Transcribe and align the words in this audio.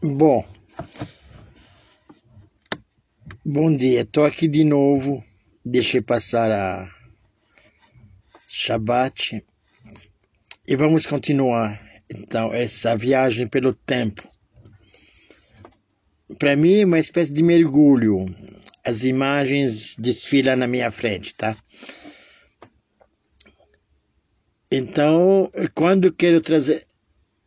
Bom, 0.00 0.46
bom 3.44 3.76
dia, 3.76 4.02
estou 4.02 4.24
aqui 4.24 4.46
de 4.46 4.62
novo. 4.62 5.24
Deixei 5.64 6.00
passar 6.00 6.52
a 6.52 6.88
Shabbat 8.46 9.44
e 10.68 10.76
vamos 10.76 11.04
continuar 11.04 11.84
então 12.08 12.54
essa 12.54 12.96
viagem 12.96 13.48
pelo 13.48 13.72
tempo. 13.72 14.30
Para 16.38 16.54
mim 16.54 16.82
é 16.82 16.84
uma 16.84 17.00
espécie 17.00 17.32
de 17.32 17.42
mergulho. 17.42 18.26
As 18.84 19.02
imagens 19.02 19.96
desfilam 19.98 20.54
na 20.54 20.68
minha 20.68 20.92
frente, 20.92 21.34
tá? 21.34 21.56
Então, 24.70 25.50
quando 25.74 26.12
quero 26.12 26.40
trazer 26.40 26.86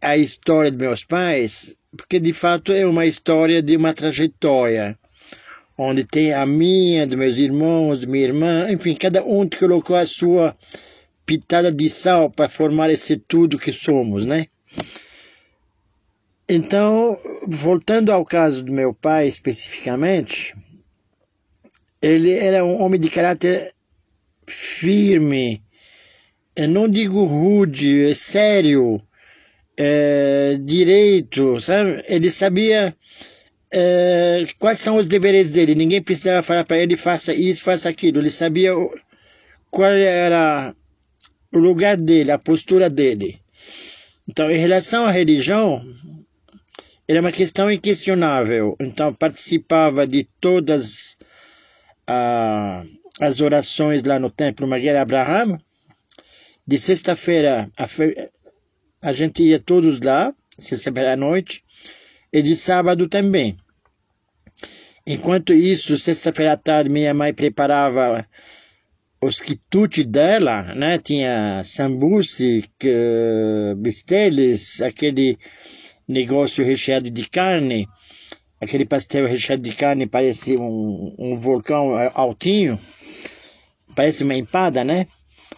a 0.02 0.18
história 0.18 0.70
de 0.70 0.78
meus 0.78 1.06
pais, 1.06 1.78
porque 1.96 2.20
de 2.20 2.34
fato 2.34 2.72
é 2.72 2.86
uma 2.86 3.06
história 3.06 3.62
de 3.62 3.76
uma 3.76 3.94
trajetória, 3.94 4.98
onde 5.78 6.04
tem 6.04 6.34
a 6.34 6.46
minha, 6.46 7.06
dos 7.06 7.18
meus 7.18 7.38
irmãos, 7.38 8.06
minha 8.06 8.26
irmã, 8.26 8.72
enfim, 8.72 8.96
cada 8.96 9.24
um 9.24 9.48
colocou 9.48 9.96
a 9.96 10.06
sua 10.06 10.56
pitada 11.26 11.72
de 11.72 11.90
sal 11.90 12.30
para 12.30 12.50
formar 12.50 12.90
esse 12.90 13.18
tudo 13.18 13.60
que 13.60 13.72
somos, 13.72 14.26
né? 14.26 14.48
Então, 16.48 17.18
voltando 17.48 18.12
ao 18.12 18.26
caso 18.26 18.64
do 18.64 18.74
meu 18.74 18.94
pai 18.94 19.28
especificamente, 19.28 20.54
ele 22.02 22.34
era 22.34 22.64
um 22.64 22.82
homem 22.82 23.00
de 23.00 23.10
caráter 23.10 23.74
firme, 24.46 25.64
eu 26.56 26.68
não 26.68 26.90
digo 26.90 27.24
rude, 27.24 28.10
é 28.10 28.14
sério, 28.14 29.02
é, 29.84 30.60
direito, 30.62 31.60
sabe? 31.60 32.04
Ele 32.08 32.30
sabia 32.30 32.96
é, 33.74 34.46
quais 34.60 34.78
são 34.78 34.98
os 34.98 35.08
deveres 35.08 35.50
dele. 35.52 35.74
Ninguém 35.74 36.04
precisava 36.04 36.44
falar 36.44 36.64
para 36.66 36.78
ele 36.78 36.96
faça 36.96 37.34
isso, 37.34 37.64
faça 37.64 37.90
aquilo. 37.90 38.20
Ele 38.20 38.30
sabia 38.30 38.74
qual 39.72 39.90
era 39.90 40.76
o 41.52 41.58
lugar 41.58 41.98
dele, 41.98 42.32
a 42.32 42.38
postura 42.38 42.92
dele. 42.92 43.42
Então, 44.28 44.52
em 44.52 44.58
relação 44.58 45.08
à 45.08 45.12
religião, 45.12 45.84
era 47.08 47.20
uma 47.20 47.32
questão 47.32 47.72
inquestionável. 47.72 48.76
Então, 48.80 49.12
participava 49.12 50.06
de 50.06 50.30
todas 50.40 51.18
a, 52.06 52.86
as 53.20 53.42
orações 53.42 54.04
lá 54.04 54.20
no 54.20 54.30
templo 54.30 54.68
Magueira 54.68 55.02
Abraham. 55.02 55.60
De 56.68 56.78
sexta-feira 56.78 57.68
a, 59.02 59.14
gente 59.14 59.44
ia 59.44 59.60
todos 59.60 60.00
lá, 60.00 60.34
sexta-feira 60.58 61.14
à 61.14 61.16
noite, 61.16 61.64
e 62.32 62.42
de 62.42 62.56
sábado 62.56 63.08
também. 63.08 63.58
Enquanto 65.06 65.52
isso, 65.52 65.98
sexta-feira 65.98 66.54
à 66.54 66.58
tarde, 66.58 66.90
minha 66.90 67.14
mãe 67.14 67.34
preparava 67.34 68.26
os 69.22 69.40
quitutes 69.40 70.06
dela, 70.06 70.74
né? 70.76 70.98
Tinha 70.98 71.62
sambuci, 71.64 72.64
bisteles, 73.78 74.82
aquele 74.82 75.38
negócio 76.08 76.64
recheado 76.64 77.10
de 77.10 77.30
carne, 77.30 77.88
aquele 78.60 78.86
pastel 78.86 79.26
recheado 79.26 79.62
de 79.62 79.74
carne 79.74 80.06
parece 80.08 80.58
um, 80.58 81.16
um 81.18 81.36
vulcão 81.40 81.92
altinho, 82.14 82.80
parece 83.96 84.24
uma 84.24 84.36
empada, 84.36 84.84
né? 84.84 85.08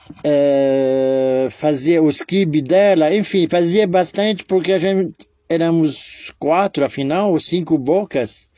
Uh, 0.09 1.49
fazia 1.49 2.01
os 2.01 2.21
kibe 2.21 2.61
dela, 2.61 3.13
enfim, 3.13 3.47
fazia 3.49 3.87
bastante 3.87 4.43
porque 4.45 4.73
a 4.73 4.79
gente 4.79 5.13
éramos 5.49 6.31
quatro, 6.39 6.83
afinal, 6.83 7.39
cinco 7.39 7.77
bocas, 7.77 8.49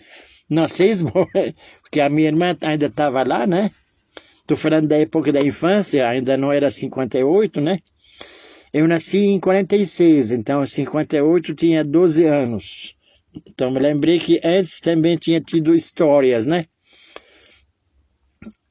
não, 0.49 0.67
seis 0.69 1.01
bocas, 1.01 1.53
porque 1.81 1.99
a 1.99 2.09
minha 2.09 2.27
irmã 2.27 2.55
ainda 2.61 2.87
estava 2.87 3.23
lá, 3.23 3.45
né? 3.45 3.71
Estou 4.41 4.55
falando 4.55 4.87
da 4.87 4.97
época 4.97 5.31
da 5.31 5.41
infância, 5.41 6.07
ainda 6.07 6.37
não 6.37 6.51
era 6.51 6.69
58, 6.69 7.59
né? 7.59 7.79
Eu 8.71 8.87
nasci 8.87 9.25
em 9.25 9.39
46, 9.39 10.31
então 10.31 10.63
em 10.63 10.67
58 10.67 11.55
tinha 11.55 11.83
12 11.83 12.25
anos. 12.25 12.95
Então 13.47 13.71
me 13.71 13.79
lembrei 13.79 14.19
que 14.19 14.39
antes 14.43 14.79
também 14.79 15.17
tinha 15.17 15.41
tido 15.41 15.75
histórias, 15.75 16.45
né? 16.45 16.65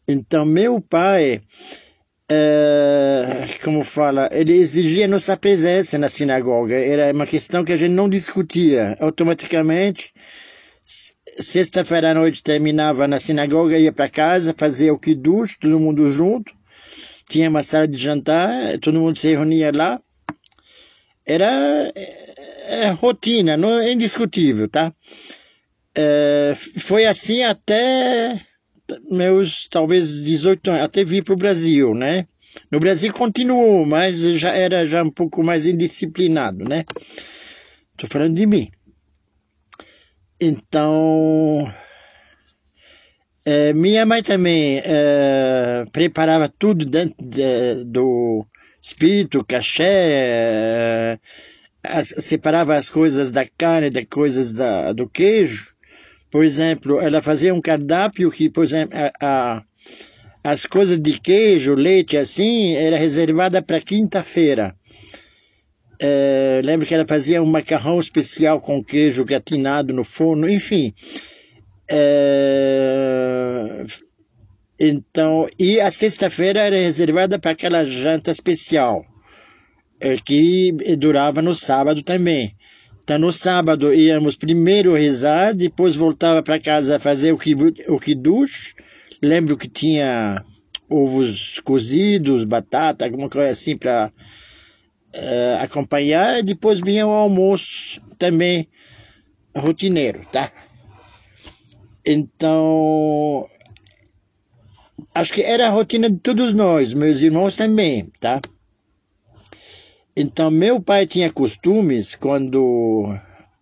Então 0.07 0.45
meu 0.45 0.81
pai 0.81 1.43
é, 2.31 3.59
como 3.63 3.85
fala, 3.85 4.29
ele 4.33 4.53
exigia 4.53 5.07
nossa 5.07 5.37
presença 5.37 5.99
na 5.99 6.09
sinagoga. 6.09 6.75
Era 6.75 7.13
uma 7.13 7.27
questão 7.27 7.65
que 7.65 7.73
a 7.73 7.77
gente 7.77 7.93
não 7.93 8.09
discutia. 8.09 8.97
Automaticamente, 9.01 10.13
sexta-feira 11.39 12.13
à 12.13 12.15
noite 12.15 12.43
terminava 12.43 13.07
na 13.07 13.21
sinagoga, 13.21 13.79
ia 13.79 13.93
para 13.93 14.09
casa, 14.09 14.55
fazia 14.57 14.93
o 14.93 14.99
kiddush, 14.99 15.57
todo 15.59 15.81
mundo 15.81 16.11
junto. 16.11 16.55
Tinha 17.29 17.49
uma 17.49 17.63
sala 17.63 17.89
de 17.89 17.99
jantar, 17.99 18.79
todo 18.81 19.01
mundo 19.01 19.19
se 19.19 19.29
reunia 19.29 19.71
lá. 19.75 20.01
Era 21.27 21.93
é, 22.67 22.91
rotina, 22.91 23.57
não 23.57 23.81
é 23.81 23.93
indiscutível, 23.93 24.69
tá? 24.69 24.93
Foi 26.77 27.07
assim 27.07 27.45
até 27.45 28.41
meus 29.11 29.67
talvez 29.69 30.25
18 30.25 30.71
anos, 30.71 30.83
até 30.83 31.05
vir 31.05 31.25
para 31.25 31.35
o 31.35 31.39
Brasil, 31.39 31.95
né? 31.95 32.27
No 32.71 32.79
Brasil 32.79 33.13
continuou, 33.13 33.85
mas 33.85 34.21
já 34.21 34.51
era 34.51 34.87
já 34.87 35.03
um 35.03 35.11
pouco 35.11 35.43
mais 35.43 35.67
indisciplinado, 35.67 36.69
né? 36.69 36.85
Estou 37.93 38.09
falando 38.09 38.35
de 38.35 38.47
mim. 38.47 38.71
Então, 40.41 41.73
é, 43.45 43.73
minha 43.73 44.05
mãe 44.05 44.23
também 44.23 44.81
é, 44.85 45.85
preparava 45.93 46.49
tudo 46.49 46.85
dentro 46.85 47.17
de, 47.23 47.85
do 47.85 48.47
espírito, 48.81 49.45
caché, 49.45 49.85
é, 49.85 51.19
as, 51.83 52.09
separava 52.19 52.75
as 52.75 52.89
coisas 52.89 53.31
da 53.31 53.47
carne, 53.47 53.91
das 53.91 54.07
coisas 54.11 54.55
da, 54.55 54.93
do 54.93 55.09
queijo, 55.09 55.74
por 56.35 56.45
exemplo, 56.45 57.01
ela 57.01 57.23
fazia 57.23 57.55
um 57.55 57.61
cardápio 57.61 58.29
que, 58.29 58.51
por 58.51 58.65
exemplo, 58.65 58.99
a, 58.99 59.13
a, 59.25 59.63
as 60.43 60.67
coisas 60.67 60.99
de 60.99 61.21
queijo, 61.21 61.77
leite, 61.77 62.17
assim, 62.17 62.75
era 62.75 62.97
reservada 62.97 63.63
para 63.63 63.81
quinta-feira. 63.81 64.75
É, 66.01 66.61
lembro 66.65 66.89
que 66.89 66.93
ela 66.93 67.07
fazia 67.07 67.41
um 67.41 67.47
macarrão 67.47 68.01
especial 68.01 68.61
com 68.61 68.83
queijo 68.83 69.25
gratinado 69.25 69.95
no 69.95 70.03
forno, 70.03 70.51
enfim. 70.51 70.93
É, 71.89 73.85
então, 74.81 75.47
e 75.57 75.81
a 75.81 75.89
sexta-feira 75.93 76.63
era 76.63 76.77
reservada 76.77 77.39
para 77.39 77.53
aquela 77.53 77.85
janta 77.85 78.33
especial, 78.33 79.07
é, 80.01 80.17
que 80.17 80.73
durava 80.99 81.41
no 81.41 81.55
sábado 81.55 82.03
também. 82.03 82.57
Então, 83.05 83.19
no 83.19 83.31
sábado 83.31 83.93
íamos 83.93 84.35
primeiro 84.35 84.95
rezar, 84.95 85.55
depois 85.55 85.95
voltava 85.95 86.43
para 86.43 86.59
casa 86.59 86.99
fazer 86.99 87.33
o, 87.35 87.39
o 87.89 88.01
kiddush. 88.01 88.75
Lembro 89.21 89.59
que 89.59 89.69
tinha 89.69 90.43
ovos 90.89 91.61
cozidos, 91.61 92.45
batata, 92.45 93.05
alguma 93.05 93.29
coisa 93.29 93.51
assim 93.51 93.77
para 93.77 94.11
uh, 94.11 94.13
eh, 95.13 95.59
acompanhar. 95.61 96.39
E 96.39 96.43
depois 96.43 96.81
vinha 96.81 97.07
o 97.07 97.11
almoço 97.11 98.01
também 98.19 98.67
rotineiro, 99.55 100.27
tá? 100.33 100.51
Então, 102.07 103.47
acho 105.15 105.31
que 105.31 105.43
era 105.43 105.67
a 105.67 105.71
rotina 105.71 106.09
de 106.09 106.19
todos 106.21 106.55
nós, 106.55 106.95
meus 106.95 107.21
irmãos 107.21 107.55
também, 107.55 108.11
tá? 108.19 108.41
Então, 110.17 110.49
meu 110.49 110.81
pai 110.81 111.07
tinha 111.07 111.29
costumes 111.29 112.15
quando 112.15 113.13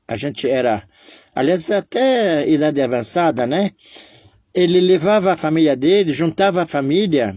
a 0.06 0.18
gente 0.18 0.46
era, 0.46 0.86
aliás, 1.34 1.70
até 1.70 2.46
idade 2.46 2.82
avançada, 2.82 3.46
né? 3.46 3.70
Ele 4.52 4.78
levava 4.78 5.32
a 5.32 5.36
família 5.36 5.74
dele, 5.74 6.12
juntava 6.12 6.62
a 6.62 6.66
família 6.66 7.34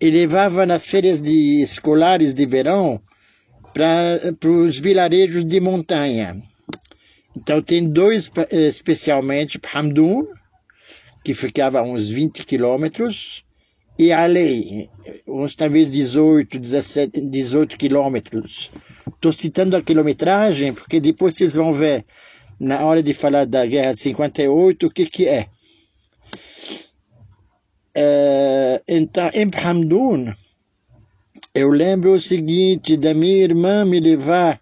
e 0.00 0.08
levava 0.10 0.64
nas 0.64 0.86
férias 0.86 1.20
de 1.20 1.60
escolares 1.60 2.32
de 2.32 2.46
verão 2.46 3.02
para 3.74 4.48
os 4.48 4.78
vilarejos 4.78 5.44
de 5.44 5.60
montanha. 5.60 6.42
Então, 7.36 7.60
tem 7.60 7.86
dois 7.86 8.30
especialmente, 8.50 9.60
Hamdun, 9.74 10.26
que 11.22 11.34
ficava 11.34 11.80
a 11.80 11.82
uns 11.82 12.08
20 12.08 12.46
quilômetros, 12.46 13.44
e 14.02 14.10
a 14.10 14.26
lei, 14.26 14.90
uns 15.26 15.54
talvez 15.54 15.92
18, 15.92 16.58
17, 16.58 17.20
18 17.20 17.76
quilômetros. 17.76 18.68
Estou 19.06 19.32
citando 19.32 19.76
a 19.76 19.82
quilometragem 19.82 20.72
porque 20.72 20.98
depois 20.98 21.36
vocês 21.36 21.54
vão 21.54 21.72
ver, 21.72 22.04
na 22.58 22.84
hora 22.84 23.00
de 23.00 23.14
falar 23.14 23.46
da 23.46 23.64
Guerra 23.64 23.94
de 23.94 24.00
58, 24.00 24.86
o 24.86 24.90
que, 24.90 25.06
que 25.06 25.28
é. 25.28 25.46
é 27.96 28.82
então, 28.88 29.30
em 29.32 29.48
Hamdun, 29.54 30.34
eu 31.54 31.68
lembro 31.68 32.12
o 32.12 32.20
seguinte, 32.20 32.96
da 32.96 33.14
minha 33.14 33.44
irmã 33.44 33.84
me 33.84 34.00
levar 34.00 34.60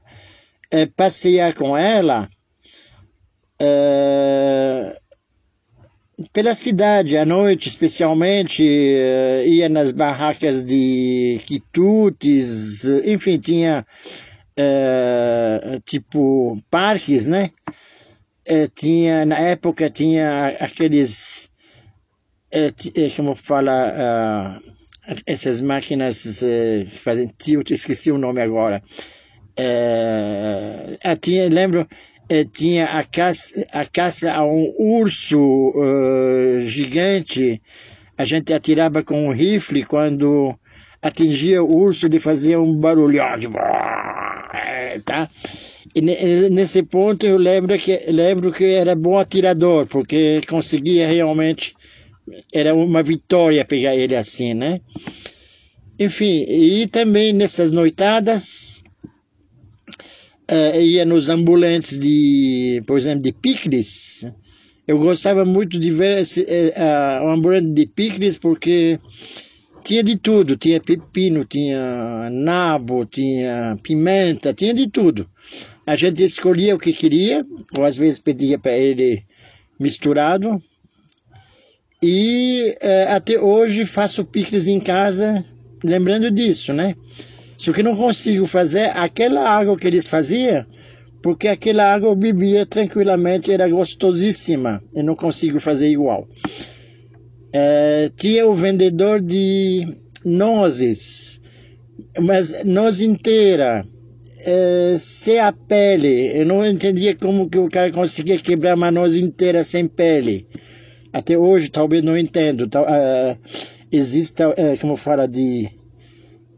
é, 0.70 0.84
passear 0.84 1.54
com 1.54 1.74
ela 1.74 2.28
uh, 3.62 4.99
pela 6.32 6.54
cidade, 6.54 7.16
à 7.16 7.24
noite 7.24 7.68
especialmente, 7.68 8.62
uh, 8.62 9.46
ia 9.46 9.68
nas 9.68 9.92
barracas 9.92 10.64
de 10.64 11.40
quitutes, 11.44 12.84
enfim, 13.04 13.38
tinha 13.38 13.86
uh, 14.58 15.80
tipo 15.84 16.60
parques, 16.70 17.26
né? 17.26 17.50
tinha, 18.74 19.24
na 19.24 19.38
época 19.38 19.88
tinha 19.88 20.48
aqueles, 20.58 21.48
como 23.14 23.36
fala, 23.36 24.60
essas 25.24 25.60
máquinas 25.60 26.40
que 26.90 26.98
fazem 26.98 27.32
tilt, 27.38 27.70
esqueci 27.70 28.10
o 28.10 28.18
nome 28.18 28.42
agora. 28.42 28.82
tinha, 31.20 31.48
lembro, 31.48 31.86
eh, 32.30 32.44
tinha 32.44 32.86
a 32.86 33.02
caça, 33.02 33.66
a 33.72 33.84
caça 33.84 34.32
a 34.32 34.44
um 34.44 34.72
urso 34.78 35.36
uh, 35.38 36.60
gigante. 36.62 37.60
A 38.16 38.24
gente 38.24 38.52
atirava 38.52 39.02
com 39.02 39.26
um 39.26 39.32
rifle 39.32 39.84
quando 39.84 40.54
atingia 41.02 41.62
o 41.62 41.76
urso, 41.76 42.06
ele 42.06 42.20
fazia 42.20 42.60
um 42.60 42.76
barulhão, 42.76 43.36
de... 43.36 43.48
tá? 45.04 45.28
E 45.92 46.00
nesse 46.50 46.84
ponto 46.84 47.26
eu 47.26 47.36
lembro 47.36 47.76
que 47.76 47.98
lembro 48.08 48.52
que 48.52 48.64
era 48.64 48.94
bom 48.94 49.18
atirador, 49.18 49.86
porque 49.86 50.40
conseguia 50.48 51.08
realmente 51.08 51.74
era 52.52 52.74
uma 52.74 53.02
vitória 53.02 53.64
pegar 53.64 53.96
ele 53.96 54.14
assim, 54.14 54.54
né? 54.54 54.80
Enfim, 55.98 56.44
e 56.48 56.86
também 56.86 57.32
nessas 57.32 57.72
noitadas 57.72 58.84
uh, 60.50 60.80
ia 60.80 61.04
nos 61.04 61.28
ambulantes 61.28 61.98
de, 61.98 62.82
por 62.86 62.98
exemplo, 62.98 63.22
de 63.22 63.32
picles. 63.32 64.26
Eu 64.86 64.98
gostava 64.98 65.44
muito 65.44 65.78
de 65.78 65.90
ver 65.90 66.22
esse, 66.22 66.42
uh, 66.42 67.24
um 67.24 67.30
ambulante 67.30 67.68
de 67.68 67.86
picles 67.86 68.36
porque 68.36 68.98
tinha 69.84 70.02
de 70.02 70.16
tudo. 70.16 70.56
Tinha 70.56 70.80
pepino, 70.80 71.44
tinha 71.44 72.28
nabo, 72.30 73.06
tinha 73.06 73.78
pimenta, 73.82 74.52
tinha 74.52 74.74
de 74.74 74.88
tudo. 74.88 75.28
A 75.86 75.96
gente 75.96 76.22
escolhia 76.22 76.74
o 76.74 76.78
que 76.78 76.92
queria, 76.92 77.44
ou 77.76 77.84
às 77.84 77.96
vezes 77.96 78.18
pedia 78.18 78.58
para 78.58 78.76
ele 78.76 79.24
misturado. 79.78 80.62
E 82.02 82.74
uh, 82.82 83.14
até 83.14 83.38
hoje 83.38 83.84
faço 83.84 84.24
picles 84.24 84.66
em 84.66 84.80
casa, 84.80 85.44
lembrando 85.84 86.30
disso, 86.30 86.72
né? 86.72 86.94
Só 87.60 87.74
que 87.74 87.82
não 87.82 87.94
consigo 87.94 88.46
fazer 88.46 88.90
aquela 88.96 89.46
água 89.46 89.76
que 89.76 89.86
eles 89.86 90.06
faziam, 90.06 90.64
porque 91.22 91.46
aquela 91.46 91.92
água 91.92 92.08
eu 92.08 92.16
bebia 92.16 92.64
tranquilamente, 92.64 93.52
era 93.52 93.68
gostosíssima. 93.68 94.82
Eu 94.94 95.04
não 95.04 95.14
consigo 95.14 95.60
fazer 95.60 95.90
igual. 95.90 96.26
É, 97.52 98.10
tinha 98.16 98.46
o 98.46 98.54
vendedor 98.54 99.20
de 99.20 99.86
nozes, 100.24 101.38
mas 102.20 102.64
noz 102.64 103.02
inteira, 103.02 103.84
é, 104.42 104.96
sem 104.98 105.38
a 105.38 105.52
pele. 105.52 106.34
Eu 106.34 106.46
não 106.46 106.66
entendia 106.66 107.14
como 107.14 107.50
que 107.50 107.58
o 107.58 107.68
cara 107.68 107.90
conseguia 107.90 108.38
quebrar 108.38 108.74
uma 108.74 108.90
noz 108.90 109.14
inteira 109.16 109.62
sem 109.64 109.86
pele. 109.86 110.48
Até 111.12 111.36
hoje 111.36 111.68
talvez 111.68 112.02
não 112.02 112.16
entendo. 112.16 112.62
Uh, 112.62 113.36
existe, 113.92 114.42
uh, 114.42 114.54
como 114.80 114.96
fala, 114.96 115.28
de 115.28 115.68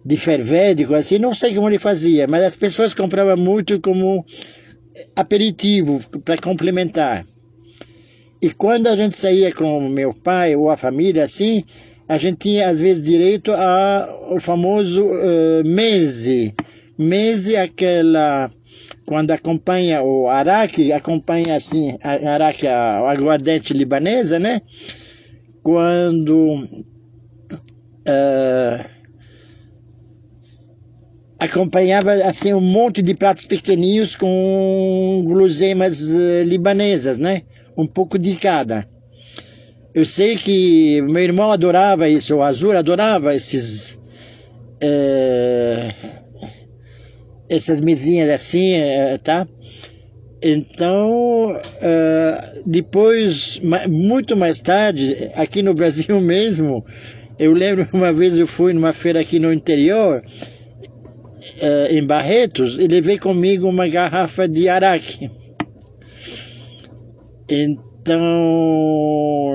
de 0.04 0.16
fervédico, 0.16 0.94
assim, 0.94 1.18
não 1.18 1.32
sei 1.32 1.54
como 1.54 1.68
ele 1.68 1.78
fazia, 1.78 2.26
mas 2.26 2.42
as 2.42 2.56
pessoas 2.56 2.92
compravam 2.92 3.36
muito 3.36 3.80
como 3.80 4.24
aperitivo 5.16 6.00
para 6.24 6.36
complementar. 6.36 7.24
E 8.40 8.50
quando 8.50 8.88
a 8.88 8.96
gente 8.96 9.16
saía 9.16 9.52
com 9.54 9.88
meu 9.88 10.12
pai 10.12 10.56
ou 10.56 10.68
a 10.68 10.76
família, 10.76 11.22
assim, 11.22 11.62
a 12.08 12.18
gente 12.18 12.38
tinha 12.38 12.68
às 12.68 12.80
vezes 12.80 13.04
direito 13.04 13.52
ao 13.52 14.40
famoso 14.40 15.04
uh, 15.04 15.64
mese. 15.64 16.52
Mese 16.98 17.54
é 17.54 17.62
aquela 17.62 18.50
quando 19.06 19.30
acompanha 19.30 20.02
o 20.02 20.28
araque, 20.28 20.92
acompanha 20.92 21.54
assim, 21.54 21.96
a 22.02 22.32
araque, 22.32 22.66
a, 22.66 22.98
a 22.98 23.12
aguardente 23.12 23.72
libanesa, 23.72 24.38
né? 24.38 24.60
Quando 25.62 26.66
uh, 28.08 28.84
acompanhava 31.42 32.12
assim 32.24 32.54
um 32.54 32.60
monte 32.60 33.02
de 33.02 33.14
pratos 33.14 33.44
pequeninhos 33.44 34.14
com 34.14 35.22
guloseimas 35.24 36.00
uh, 36.00 36.44
libanesas, 36.44 37.18
né? 37.18 37.42
Um 37.76 37.84
pouco 37.84 38.16
de 38.16 38.36
cada. 38.36 38.88
Eu 39.92 40.06
sei 40.06 40.36
que 40.36 41.02
meu 41.02 41.22
irmão 41.22 41.50
adorava 41.50 42.08
isso, 42.08 42.36
o 42.36 42.42
Azul 42.42 42.76
adorava 42.76 43.34
esses 43.34 43.98
uh, 44.84 45.94
essas 47.48 47.80
mesinhas 47.80 48.30
assim, 48.30 48.76
uh, 48.76 49.18
tá? 49.18 49.46
Então, 50.44 51.56
depois, 52.66 53.62
muito 53.88 54.36
mais 54.36 54.60
tarde, 54.60 55.30
aqui 55.36 55.62
no 55.62 55.72
Brasil 55.72 56.18
mesmo, 56.20 56.84
eu 57.38 57.52
lembro 57.52 57.86
uma 57.92 58.12
vez 58.12 58.36
eu 58.36 58.46
fui 58.48 58.72
numa 58.72 58.92
feira 58.92 59.20
aqui 59.20 59.38
no 59.38 59.52
interior 59.52 60.20
uh, 61.62 61.92
em 61.92 62.04
Barretos 62.04 62.78
e 62.78 62.86
levei 62.86 63.18
comigo 63.18 63.68
uma 63.68 63.88
garrafa 63.88 64.48
de 64.48 64.68
araque. 64.68 65.30
Então, 67.48 68.20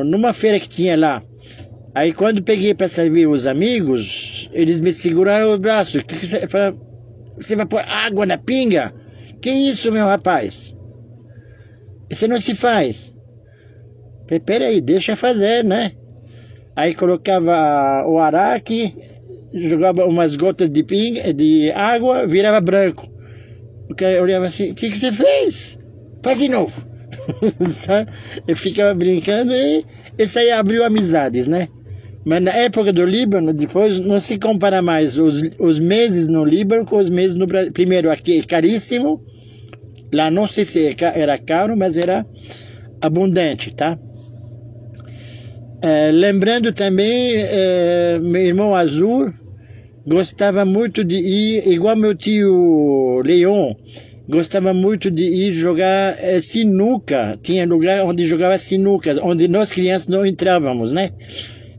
numa 0.06 0.34
feira 0.34 0.60
que 0.60 0.70
tinha 0.70 0.98
lá, 0.98 1.24
aí 1.94 2.14
quando 2.14 2.44
peguei 2.44 2.74
para 2.74 2.88
servir 2.88 3.28
os 3.28 3.46
amigos, 3.46 4.50
eles 4.54 4.80
me 4.80 4.94
seguraram 4.94 5.54
o 5.54 5.60
braço. 5.60 6.04
Que 6.04 6.16
que 6.16 6.26
você, 6.26 6.48
você 7.34 7.56
vai 7.56 7.66
pôr 7.66 7.82
água 7.88 8.26
na 8.26 8.38
pinga? 8.38 8.94
Que 9.42 9.50
isso, 9.50 9.92
meu 9.92 10.06
rapaz? 10.06 10.76
Isso 12.10 12.28
não 12.28 12.40
se 12.40 12.56
faz. 12.56 13.14
Peraí, 14.46 14.82
deixa 14.82 15.16
fazer, 15.16 15.64
né? 15.64 15.94
Aí 16.76 16.94
colocava 16.94 18.06
o 18.08 18.20
araque, 18.20 18.96
jogava 19.62 20.06
umas 20.06 20.36
gotas 20.36 20.70
de 20.70 20.84
pinga, 20.84 21.34
de 21.34 21.72
água, 21.72 22.26
virava 22.28 22.62
branco. 22.62 23.08
O 23.90 23.96
cara 23.96 24.22
olhava 24.22 24.48
assim, 24.48 24.72
o 24.72 24.76
que, 24.76 24.90
que 24.90 24.98
você 24.98 25.12
fez? 25.12 25.80
Faz 26.24 26.40
de 26.40 26.50
novo. 26.50 26.74
Eu 28.48 28.56
ficava 28.56 28.94
brincando 28.94 29.54
e 29.54 29.84
isso 30.18 30.40
aí 30.40 30.52
abriu 30.52 30.84
amizades, 30.84 31.48
né? 31.48 31.68
Mas 32.26 32.42
na 32.42 32.52
época 32.52 32.92
do 32.92 33.06
Líbano, 33.06 33.54
depois 33.54 34.00
não 34.00 34.20
se 34.20 34.38
compara 34.38 34.82
mais 34.82 35.18
os, 35.18 35.42
os 35.60 35.80
meses 35.80 36.28
no 36.28 36.44
Líbano 36.44 36.86
com 36.86 36.98
os 36.98 37.10
meses 37.10 37.36
no 37.36 37.48
Brasil. 37.48 37.72
Primeiro, 37.72 38.12
aqui 38.12 38.40
é 38.40 38.44
caríssimo. 38.44 39.24
Lá 40.14 40.30
não 40.30 40.46
sei 40.46 40.66
se 40.66 40.96
era 41.02 41.38
caro, 41.38 41.78
mas 41.78 41.96
era 41.96 42.26
abundante, 43.02 43.74
tá? 43.74 43.98
É, 45.82 46.12
lembrando 46.12 46.74
também, 46.74 47.34
é, 47.36 48.20
meu 48.22 48.42
irmão 48.42 48.76
Azul 48.76 49.32
gostava 50.08 50.64
muito 50.64 51.04
de 51.04 51.18
ir, 51.18 51.68
igual 51.68 51.98
meu 51.98 52.16
tio 52.16 53.22
Leon, 53.26 53.74
gostava 54.30 54.74
muito 54.74 55.12
de 55.12 55.24
ir 55.24 55.52
jogar 55.52 56.16
é, 56.24 56.40
sinuca. 56.40 57.38
Tinha 57.44 57.66
lugar 57.66 58.06
onde 58.06 58.26
jogava 58.26 58.58
sinuca, 58.58 59.16
onde 59.22 59.50
nós 59.50 59.72
crianças 59.72 60.08
não 60.08 60.26
entrávamos, 60.26 60.94
né? 60.94 61.12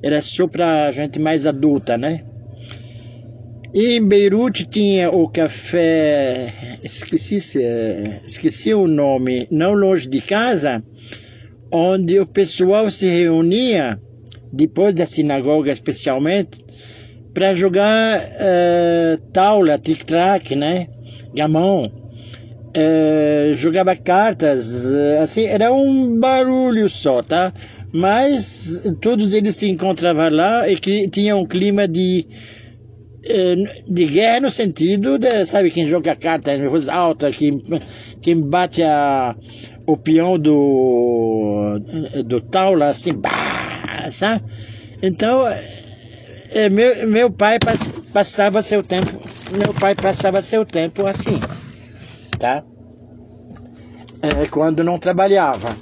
Era 0.02 0.20
só 0.20 0.47
para 0.47 0.92
gente 0.92 1.18
mais 1.18 1.47
adulta, 1.47 1.97
né? 1.97 2.23
E 3.75 3.97
em 3.97 4.06
Beirute 4.06 4.66
tinha 4.66 5.11
o 5.11 5.28
café, 5.28 6.52
esqueci, 6.82 7.37
esqueci 8.26 8.75
o 8.75 8.87
nome, 8.87 9.47
não 9.50 9.73
longe 9.73 10.08
de 10.08 10.20
casa, 10.20 10.82
onde 11.70 12.18
o 12.18 12.26
pessoal 12.26 12.90
se 12.90 13.06
reunia, 13.06 14.00
depois 14.50 14.94
da 14.94 15.04
sinagoga 15.04 15.70
especialmente, 15.70 16.64
para 17.38 17.54
jogar 17.54 18.21
uh, 18.21 19.16
taula, 19.33 19.78
tic-tac, 19.78 20.57
né? 20.57 20.88
Gamão. 21.33 21.85
Uh, 21.85 23.54
jogava 23.54 23.95
cartas, 23.95 24.87
uh, 24.87 25.23
assim, 25.23 25.45
era 25.45 25.73
um 25.73 26.18
barulho 26.18 26.88
só, 26.88 27.23
tá? 27.23 27.52
Mas 27.92 28.83
todos 29.00 29.33
eles 29.35 29.54
se 29.54 29.71
encontravam 29.71 30.28
lá 30.30 30.68
e 30.68 30.76
tinha 31.09 31.37
um 31.37 31.47
clima 31.47 31.87
de 31.87 32.26
de 33.87 34.07
guerra 34.07 34.40
no 34.40 34.50
sentido 34.50 35.18
de, 35.18 35.45
sabe, 35.45 35.71
quem 35.71 35.87
joga 35.87 36.16
carta 36.16 36.54
em 36.54 36.66
voz 36.66 36.88
alta, 36.88 37.30
quem, 37.30 37.62
quem 38.23 38.40
bate 38.40 38.83
a, 38.83 39.37
o 39.87 39.99
peão 39.99 40.38
do, 40.38 41.78
do 42.25 42.40
taula 42.40 42.87
assim, 42.87 43.12
bah, 43.12 44.09
sabe? 44.11 44.42
Então, 45.02 45.45
é, 46.59 46.69
meu, 46.69 47.09
meu 47.09 47.31
pai 47.31 47.59
passava 48.12 48.62
seu 48.62 48.83
tempo, 48.83 49.21
meu 49.53 49.75
pai 49.75 49.95
passava 49.95 50.43
seu 50.43 50.65
tempo 50.65 51.07
assim, 51.07 51.41
tá? 52.38 52.65
é, 54.23 54.47
quando 54.47 54.83
não 54.83 54.99
trabalhava. 54.99 55.77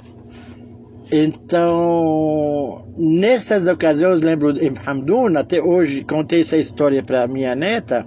Então, 1.11 2.85
nessas 2.97 3.65
ocasiões, 3.67 4.21
lembro 4.21 4.51
em 4.61 4.73
Hamdun, 4.85 5.37
até 5.37 5.61
hoje 5.61 6.03
contei 6.03 6.41
essa 6.41 6.57
história 6.57 7.01
para 7.01 7.27
minha 7.27 7.55
neta, 7.55 8.05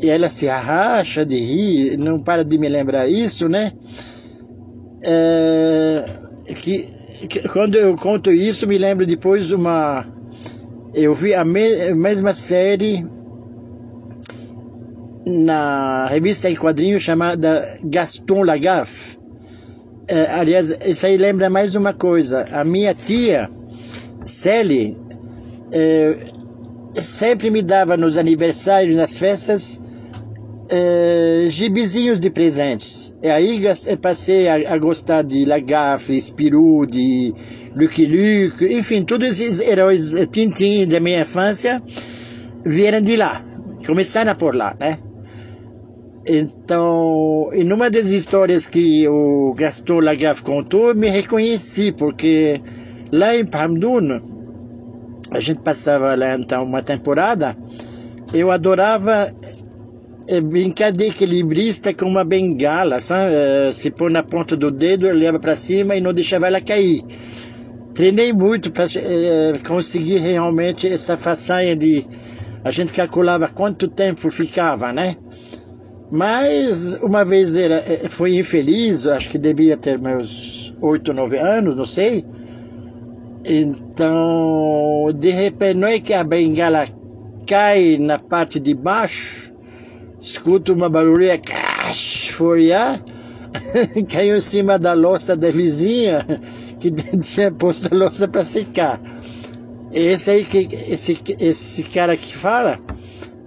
e 0.00 0.10
ela 0.10 0.28
se 0.28 0.48
arracha 0.48 1.24
de 1.24 1.36
rir, 1.36 1.96
não 1.96 2.18
para 2.18 2.44
de 2.44 2.58
me 2.58 2.68
lembrar 2.68 3.08
isso, 3.08 3.48
né? 3.48 3.72
É, 5.06 6.04
que, 6.56 6.88
que, 7.28 7.48
quando 7.48 7.76
eu 7.76 7.94
conto 7.96 8.32
isso, 8.32 8.66
me 8.66 8.76
lembro 8.76 9.06
depois 9.06 9.52
uma. 9.52 10.04
Eu 10.94 11.14
vi 11.14 11.34
a 11.34 11.44
me, 11.44 11.92
mesma 11.94 12.32
série 12.32 13.04
na 15.26 16.06
revista 16.06 16.48
em 16.48 16.54
quadrinhos 16.54 17.02
chamada 17.02 17.78
Gaston 17.84 18.44
Lagaffe 18.44 19.18
é, 20.06 20.26
aliás, 20.32 20.76
isso 20.84 21.06
aí 21.06 21.16
lembra 21.16 21.48
mais 21.48 21.74
uma 21.74 21.92
coisa. 21.92 22.44
A 22.52 22.64
minha 22.64 22.94
tia, 22.94 23.50
Sally, 24.24 24.96
é, 25.72 26.16
sempre 27.00 27.50
me 27.50 27.62
dava 27.62 27.96
nos 27.96 28.18
aniversários, 28.18 28.94
nas 28.96 29.16
festas, 29.16 29.80
é, 30.70 31.46
gibizinhos 31.48 32.20
de 32.20 32.28
presentes. 32.28 33.14
E 33.22 33.28
aí 33.28 33.62
passei 34.00 34.46
a, 34.48 34.74
a 34.74 34.78
gostar 34.78 35.22
de 35.22 35.46
Lagafre, 35.46 36.20
Spirou, 36.20 36.84
de 36.84 37.34
Lucky 37.76 38.06
Luke, 38.06 38.64
enfim, 38.64 39.02
todos 39.02 39.40
esses 39.40 39.58
heróis 39.58 40.14
eh, 40.14 40.26
Tintin 40.26 40.86
da 40.86 41.00
minha 41.00 41.22
infância 41.22 41.82
vieram 42.64 43.00
de 43.00 43.16
lá. 43.16 43.44
Começaram 43.84 44.34
por 44.36 44.54
lá, 44.54 44.76
né? 44.78 44.98
Então, 46.26 47.50
em 47.52 47.70
uma 47.70 47.90
das 47.90 48.06
histórias 48.06 48.66
que 48.66 49.06
o 49.08 49.52
Gaston 49.54 50.00
Lagaffe 50.00 50.42
contou, 50.42 50.94
me 50.94 51.08
reconheci, 51.08 51.92
porque 51.92 52.60
lá 53.12 53.36
em 53.36 53.44
Pamdun, 53.44 54.20
a 55.30 55.40
gente 55.40 55.60
passava 55.60 56.14
lá 56.14 56.34
então 56.34 56.64
uma 56.64 56.82
temporada, 56.82 57.56
eu 58.32 58.50
adorava 58.50 59.34
eh, 60.28 60.40
brincar 60.40 60.92
de 60.92 61.08
equilibrista 61.08 61.92
com 61.92 62.06
uma 62.06 62.24
bengala, 62.24 63.00
sabe? 63.00 63.34
Eh, 63.34 63.70
se 63.72 63.90
pôr 63.90 64.10
na 64.10 64.22
ponta 64.22 64.56
do 64.56 64.70
dedo, 64.70 65.06
eu 65.06 65.14
leva 65.14 65.38
para 65.38 65.56
cima 65.56 65.96
e 65.96 66.00
não 66.00 66.14
deixava 66.14 66.46
ela 66.46 66.60
cair. 66.60 67.02
Treinei 67.94 68.32
muito 68.32 68.72
para 68.72 68.86
eh, 68.96 69.52
conseguir 69.64 70.18
realmente 70.18 70.88
essa 70.88 71.16
façanha 71.16 71.76
de 71.76 72.04
a 72.64 72.70
gente 72.72 72.92
calculava 72.92 73.46
quanto 73.46 73.86
tempo 73.86 74.28
ficava, 74.30 74.92
né? 74.92 75.16
Mas 76.10 76.94
uma 77.02 77.24
vez 77.24 77.54
era, 77.54 77.76
eh, 77.76 78.08
foi 78.08 78.36
infeliz, 78.36 79.06
acho 79.06 79.30
que 79.30 79.38
devia 79.38 79.76
ter 79.76 79.96
meus 80.00 80.74
oito, 80.80 81.14
nove 81.14 81.38
anos, 81.38 81.76
não 81.76 81.86
sei. 81.86 82.24
Então, 83.46 85.12
de 85.16 85.30
repente, 85.30 85.76
não 85.76 85.86
é 85.86 86.00
que 86.00 86.14
a 86.14 86.24
bengala 86.24 86.86
cai 87.46 87.96
na 87.96 88.18
parte 88.18 88.58
de 88.58 88.74
baixo, 88.74 89.52
escuto 90.20 90.72
uma 90.72 90.88
barulhinha, 90.88 91.38
crash, 91.38 92.30
foi 92.30 92.72
a 92.72 92.98
caiu 94.10 94.36
em 94.36 94.40
cima 94.40 94.80
da 94.80 94.94
louça 94.94 95.36
da 95.36 95.50
vizinha 95.50 96.26
que 96.90 96.90
tinha 97.18 97.50
posto 97.50 97.92
a 97.92 97.96
louça 97.96 98.28
para 98.28 98.44
secar. 98.44 99.00
Esse 99.92 100.30
aí 100.30 100.44
que 100.44 100.68
esse 100.88 101.16
esse 101.40 101.82
cara 101.84 102.16
que 102.16 102.34
fala 102.34 102.80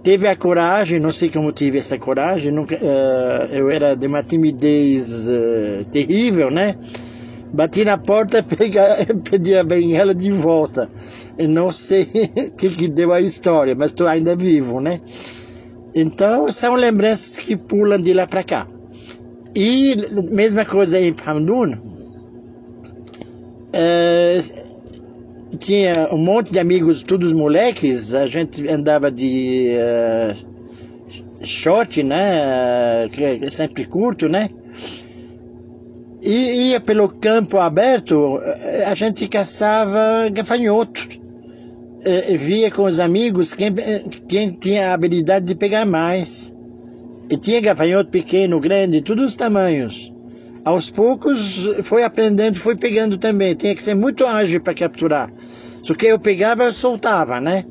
teve 0.01 0.27
a 0.27 0.36
coragem, 0.36 1.00
não 1.00 1.12
sei 1.12 1.29
como 1.29 1.51
tive 1.51 1.77
essa 1.77 1.98
coragem, 1.98 2.51
nunca, 2.51 2.75
uh, 2.75 3.53
eu 3.53 3.70
era 3.70 3.96
de 3.96 4.08
uma 4.08 4.24
timidez 4.24 5.27
uh, 5.27 5.84
terrível, 5.91 6.50
né? 6.50 6.75
Bati 7.53 7.84
na 7.84 7.98
porta, 7.98 8.41
pegar, 8.44 9.06
pedi 9.29 9.56
a 9.56 9.63
bengala 9.63 10.15
de 10.15 10.32
volta. 10.32 10.89
Eu 11.38 11.50
não 11.50 11.72
sei 11.72 12.03
o 12.03 12.51
que, 12.56 12.70
que 12.70 12.88
deu 12.88 13.12
a 13.12 13.20
história, 13.20 13.75
mas 13.75 13.91
estou 13.91 14.08
ainda 14.08 14.36
vivo, 14.36 14.79
né? 14.79 15.01
Então, 15.94 16.50
são 16.51 16.75
lembranças 16.75 17.39
que 17.39 17.58
pulam 17.58 18.00
de 18.00 18.13
lá 18.13 18.25
para 18.25 18.44
cá. 18.44 18.67
E 19.56 19.96
mesma 20.32 20.63
coisa 20.63 21.00
em 21.00 21.13
Hamdun. 21.25 21.97
Uh, 23.77 25.57
tinha 25.60 26.10
um 26.12 26.17
monte 26.17 26.51
de 26.51 26.57
amigos, 26.57 27.03
todos 27.03 27.31
moleques, 27.31 28.12
a 28.15 28.25
gente 28.25 28.67
andava 28.67 29.12
de 29.12 29.74
uh, 29.77 31.46
short, 31.46 32.01
né, 32.01 33.07
que 33.12 33.24
é 33.24 33.50
sempre 33.51 33.86
curto, 33.86 34.27
né, 34.27 34.50
e 36.24 36.72
ia 36.72 36.79
pelo 36.79 37.07
campo 37.07 37.57
aberto, 37.60 38.39
a 38.88 38.96
gente 38.96 39.27
caçava 39.27 40.27
gafanhoto, 40.31 41.07
uh, 41.07 42.38
via 42.38 42.72
com 42.72 42.84
os 42.84 43.00
amigos 43.00 43.53
quem, 43.53 43.72
quem 44.27 44.50
tinha 44.50 44.89
a 44.89 44.93
habilidade 44.96 45.46
de 45.46 45.53
pegar 45.53 45.86
mais, 45.86 46.51
e 47.29 47.38
tinha 47.38 47.62
gafanhoto 47.62 48.10
pequeno, 48.10 48.60
grande, 48.60 49.01
todos 49.01 49.24
os 49.24 49.36
tamanhos 49.36 50.12
aos 50.68 50.90
poucos 50.90 51.66
foi 51.84 52.04
aprendendo, 52.04 52.58
foi 52.58 52.76
pegando 52.76 53.18
também. 53.18 53.56
Tinha 53.56 53.74
que 53.74 53.82
ser 53.82 53.96
muito 53.96 54.26
ágil 54.26 54.60
para 54.60 54.74
capturar. 54.74 55.32
Só 55.82 55.94
que 55.94 56.08
eu 56.08 56.20
pegava 56.20 56.66
e 56.66 56.74
soltava, 56.74 57.40
né? 57.40 57.64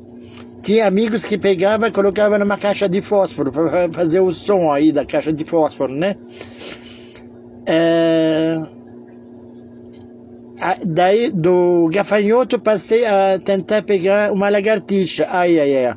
Tinha 0.63 0.87
amigos 0.87 1.23
que 1.23 1.37
pegava 1.37 1.87
e 1.87 1.91
colocava 1.91 2.39
numa 2.39 2.57
caixa 2.57 2.89
de 2.89 2.99
fósforo 3.03 3.51
para 3.51 3.91
fazer 3.91 4.19
o 4.19 4.31
som 4.31 4.71
aí 4.71 4.91
da 4.91 5.05
caixa 5.05 5.31
de 5.31 5.45
fósforo, 5.45 5.93
né? 5.93 6.15
É... 7.67 8.63
Daí 10.87 11.29
do 11.29 11.87
gafanhoto 11.93 12.59
passei 12.59 13.05
a 13.05 13.37
tentar 13.37 13.83
pegar 13.83 14.33
uma 14.33 14.49
lagartixa. 14.49 15.27
Ai, 15.29 15.59
ai, 15.59 15.85
ai. 15.85 15.95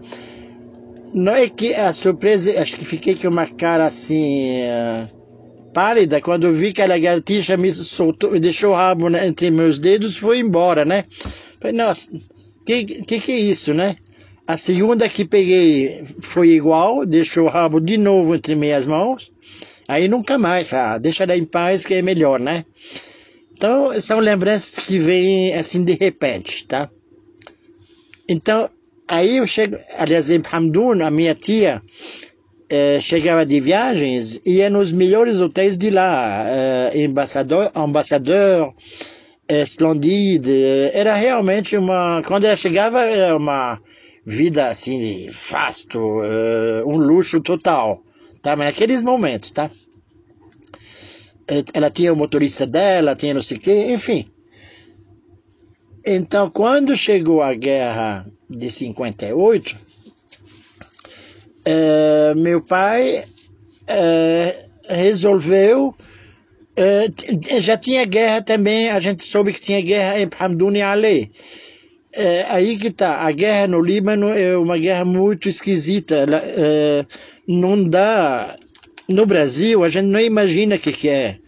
Não 1.15 1.33
é 1.33 1.49
que 1.49 1.75
a 1.75 1.95
surpresa, 1.95 2.61
acho 2.61 2.77
que 2.77 2.85
fiquei 2.85 3.15
com 3.15 3.29
uma 3.29 3.47
cara 3.47 3.87
assim. 3.87 4.65
Uh 4.65 5.20
pálida, 5.73 6.21
quando 6.21 6.53
vi 6.53 6.73
que 6.73 6.83
a 6.83 6.87
lagartixa 6.87 7.57
me 7.57 7.73
soltou, 7.73 8.33
me 8.33 8.41
deixou 8.41 8.73
o 8.73 8.75
rabo 8.75 9.09
né, 9.09 9.27
entre 9.27 9.51
meus 9.51 9.79
dedos, 9.79 10.17
foi 10.17 10.39
embora, 10.39 10.85
né? 10.85 11.05
Falei, 11.61 11.77
nossa, 11.77 12.11
que, 12.65 12.85
que 12.85 13.21
que 13.21 13.33
é 13.33 13.39
isso, 13.39 13.75
né? 13.75 13.97
A 14.47 14.57
segunda 14.57 15.09
que 15.09 15.25
peguei 15.25 16.03
foi 16.21 16.51
igual, 16.51 17.07
deixou 17.07 17.45
o 17.45 17.49
rabo 17.49 17.81
de 17.81 17.97
novo 17.97 18.35
entre 18.35 18.55
minhas 18.55 18.87
mãos. 18.87 19.33
Aí 19.87 20.09
nunca 20.09 20.39
mais, 20.39 20.73
ah, 20.73 20.99
deixa 20.99 21.25
ela 21.25 21.37
em 21.37 21.45
paz 21.45 21.85
que 21.85 21.95
é 21.95 22.03
melhor, 22.03 22.39
né? 22.41 22.65
Então, 23.53 24.01
são 24.01 24.21
lembranças 24.21 24.87
que 24.87 24.99
vêm 24.99 25.55
assim 25.55 25.85
de 25.85 25.93
repente, 25.93 26.67
tá? 26.67 26.91
Então, 28.29 28.71
aí 29.07 29.37
eu 29.37 29.47
chego, 29.47 29.77
aliás, 29.99 30.31
em 30.31 30.41
Hamdun, 30.51 31.03
a 31.05 31.11
minha 31.11 31.35
tia, 31.35 31.83
eh, 32.71 32.99
chegava 33.01 33.45
de 33.45 33.61
viagens, 33.61 34.41
ia 34.47 34.71
nos 34.71 34.93
melhores 34.93 35.41
hotéis 35.41 35.77
de 35.77 35.91
lá, 35.91 36.47
Ambassador, 36.95 37.71
Ambassador 37.75 38.73
eh, 39.51 39.65
Splendide, 39.65 40.53
era 40.95 41.15
realmente 41.15 41.77
uma, 41.77 42.23
quando 42.25 42.45
ela 42.45 42.57
chegava 42.57 43.01
era 43.01 43.37
uma 43.37 43.81
vida 44.25 44.69
assim, 44.69 45.29
vasto, 45.29 46.23
eh, 46.23 46.85
um 46.87 46.97
luxo 46.97 47.41
total, 47.41 48.01
tá? 48.41 48.55
Mas 48.55 48.69
naqueles 48.69 49.03
momentos, 49.03 49.51
tá? 49.51 49.69
Eh, 51.49 51.65
ela 51.75 51.91
tinha 51.91 52.13
o 52.13 52.17
motorista 52.17 52.65
dela, 52.65 53.17
tinha 53.17 53.35
não 53.35 53.43
sei 53.43 53.57
o 53.57 53.61
quê, 53.61 53.93
enfim. 53.93 54.25
Então, 56.07 56.49
quando 56.49 56.97
chegou 56.97 57.43
a 57.43 57.53
guerra 57.53 58.31
de 58.49 58.71
58, 58.71 59.77
é, 61.65 62.35
meu 62.37 62.61
pai 62.61 63.25
é, 63.87 64.65
resolveu. 64.89 65.95
É, 66.77 67.09
já 67.61 67.77
tinha 67.77 68.05
guerra 68.05 68.41
também, 68.41 68.91
a 68.91 69.01
gente 69.01 69.23
soube 69.23 69.53
que 69.53 69.61
tinha 69.61 69.81
guerra 69.81 70.21
em 70.21 70.29
Hamdoun 70.39 70.77
e 70.77 70.83
Ali. 70.83 71.31
Aí 72.49 72.77
que 72.77 72.91
tá, 72.91 73.21
a 73.21 73.31
guerra 73.31 73.69
no 73.69 73.81
Líbano 73.81 74.29
é 74.29 74.57
uma 74.57 74.77
guerra 74.77 75.05
muito 75.05 75.49
esquisita. 75.49 76.27
Não 77.47 77.85
dá. 77.85 78.57
No 79.09 79.27
Brasil, 79.27 79.85
a 79.85 79.89
gente 79.89 80.07
não 80.07 80.21
imagina 80.21 80.77
o 80.77 80.79
que, 80.79 80.93
que 80.93 81.09
é. 81.09 81.39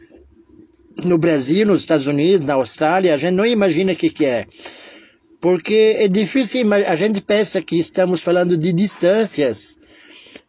No 1.05 1.17
Brasil, 1.17 1.67
nos 1.67 1.83
Estados 1.83 2.07
Unidos, 2.07 2.45
na 2.47 2.55
Austrália, 2.55 3.15
a 3.15 3.17
gente 3.17 3.35
não 3.35 3.47
imagina 3.47 3.93
o 3.93 3.97
que, 3.97 4.11
que 4.11 4.25
é. 4.25 4.47
Porque 5.41 5.97
é 5.99 6.07
difícil, 6.09 6.73
a 6.73 6.95
gente 6.95 7.21
pensa 7.21 7.63
que 7.63 7.77
estamos 7.77 8.21
falando 8.21 8.57
de 8.57 8.73
distâncias 8.73 9.79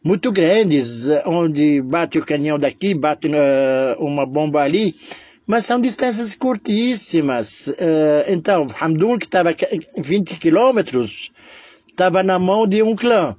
muito 0.04 0.32
grandes, 0.32 1.08
onde 1.26 1.82
bate 1.82 2.20
o 2.20 2.26
canhão 2.26 2.60
daqui, 2.60 2.94
bate 2.94 3.28
uh, 3.28 4.04
uma 4.04 4.26
bomba 4.26 4.62
ali, 4.62 4.94
mas 5.48 5.66
são 5.66 5.80
distâncias 5.80 6.36
curtíssimas. 6.36 7.68
Uh, 7.68 8.32
então, 8.32 8.68
Hamdun, 8.82 9.18
que 9.18 9.26
estava 9.26 9.56
20 9.98 10.38
quilômetros, 10.40 11.32
estava 11.90 12.22
na 12.22 12.38
mão 12.38 12.68
de 12.68 12.84
um 12.84 12.96
clã. 12.96 13.36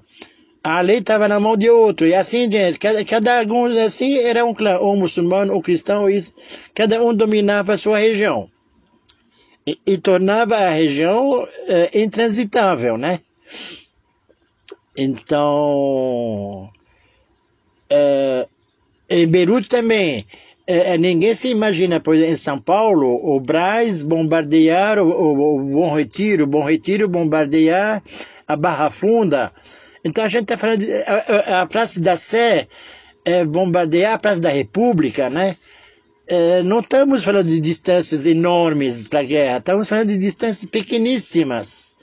a 0.62 0.80
lei 0.80 0.98
estava 0.98 1.28
na 1.28 1.38
mão 1.38 1.56
de 1.56 1.68
outro, 1.68 2.06
e 2.06 2.14
assim 2.14 2.50
gente, 2.50 2.78
cada, 2.78 3.04
cada 3.04 3.42
um 3.52 3.66
assim 3.84 4.16
era 4.16 4.44
um 4.44 4.54
clã, 4.54 4.78
ou 4.78 4.96
muçulmano, 4.96 5.52
ou 5.52 5.60
cristão, 5.60 6.08
e 6.08 6.18
cada 6.74 7.04
um 7.04 7.14
dominava 7.14 7.74
a 7.74 7.78
sua 7.78 7.98
região. 7.98 8.48
E, 9.66 9.78
e 9.86 9.98
tornava 9.98 10.56
a 10.56 10.70
região 10.70 11.46
é, 11.68 12.02
intransitável, 12.02 12.96
né? 12.96 13.20
Então, 14.96 16.70
é, 17.90 18.48
em 19.10 19.26
Beirute 19.26 19.68
também, 19.68 20.26
é, 20.66 20.96
ninguém 20.96 21.34
se 21.34 21.48
imagina, 21.48 21.96
exemplo, 21.96 22.14
em 22.14 22.36
São 22.36 22.58
Paulo, 22.58 23.20
o 23.22 23.38
Braz 23.40 24.02
bombardear 24.02 24.98
o, 24.98 25.08
o, 25.08 25.58
o 25.58 25.64
Bom 25.64 25.94
Retiro, 25.94 26.44
o 26.44 26.46
Bom 26.46 26.62
Retiro 26.62 27.08
bombardear 27.08 28.02
a 28.46 28.56
Barra 28.56 28.90
Funda, 28.90 29.52
então 30.04 30.22
a 30.22 30.28
gente 30.28 30.42
está 30.42 30.58
falando 30.58 30.80
de, 30.80 30.92
a, 30.92 31.62
a, 31.62 31.66
Praça 31.66 31.98
da 31.98 32.16
Sé 32.16 32.68
é, 33.24 33.44
bombardear 33.44 34.14
a 34.14 34.18
Praça 34.18 34.40
da 34.40 34.50
República, 34.50 35.30
né? 35.30 35.56
É, 36.26 36.62
não 36.62 36.80
estamos 36.80 37.24
falando 37.24 37.48
de 37.48 37.58
distâncias 37.58 38.26
enormes 38.26 39.08
para 39.08 39.20
a 39.20 39.24
guerra, 39.24 39.58
estamos 39.58 39.88
falando 39.88 40.08
de 40.08 40.18
distâncias 40.18 40.70
pequeníssimas. 40.70 41.93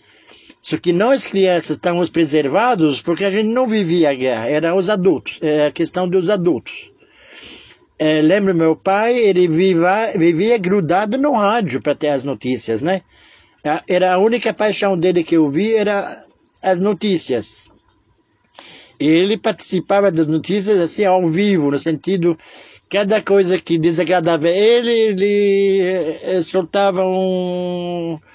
Só 0.61 0.77
que 0.77 0.93
nós 0.93 1.25
crianças 1.25 1.71
estamos 1.71 2.11
preservados 2.11 3.01
porque 3.01 3.25
a 3.25 3.31
gente 3.31 3.47
não 3.47 3.65
vivia 3.65 4.11
a 4.11 4.13
guerra, 4.13 4.47
eram 4.47 4.77
os 4.77 4.89
adultos, 4.89 5.39
é 5.41 5.65
a 5.65 5.71
questão 5.71 6.07
dos 6.07 6.29
adultos. 6.29 6.91
É, 7.97 8.21
lembro 8.21 8.53
meu 8.53 8.75
pai, 8.75 9.17
ele 9.17 9.47
vivia, 9.47 10.13
vivia 10.15 10.57
grudado 10.59 11.17
no 11.17 11.33
rádio 11.33 11.81
para 11.81 11.95
ter 11.95 12.09
as 12.09 12.21
notícias, 12.23 12.81
né? 12.83 13.01
Era 13.87 14.13
a 14.13 14.17
única 14.17 14.53
paixão 14.53 14.97
dele 14.97 15.23
que 15.23 15.35
eu 15.35 15.49
vi 15.49 15.75
era 15.75 16.25
as 16.61 16.79
notícias. 16.79 17.69
Ele 18.99 19.37
participava 19.37 20.11
das 20.11 20.27
notícias 20.27 20.79
assim 20.79 21.05
ao 21.05 21.27
vivo, 21.27 21.71
no 21.71 21.79
sentido 21.79 22.37
cada 22.91 23.21
coisa 23.21 23.57
que 23.57 23.77
desagradava 23.77 24.49
ele, 24.49 24.91
ele 24.91 25.79
eh, 26.23 26.41
soltava 26.43 27.05
um 27.05 28.19
eh, 28.19 28.30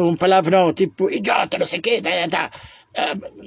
um 0.00 0.14
palavrão, 0.16 0.72
tipo 0.72 1.10
idiota, 1.10 1.58
não 1.58 1.66
sei 1.66 1.78
o 1.78 1.82
quê, 1.82 2.02
tá, 2.02 2.10
tá, 2.28 2.50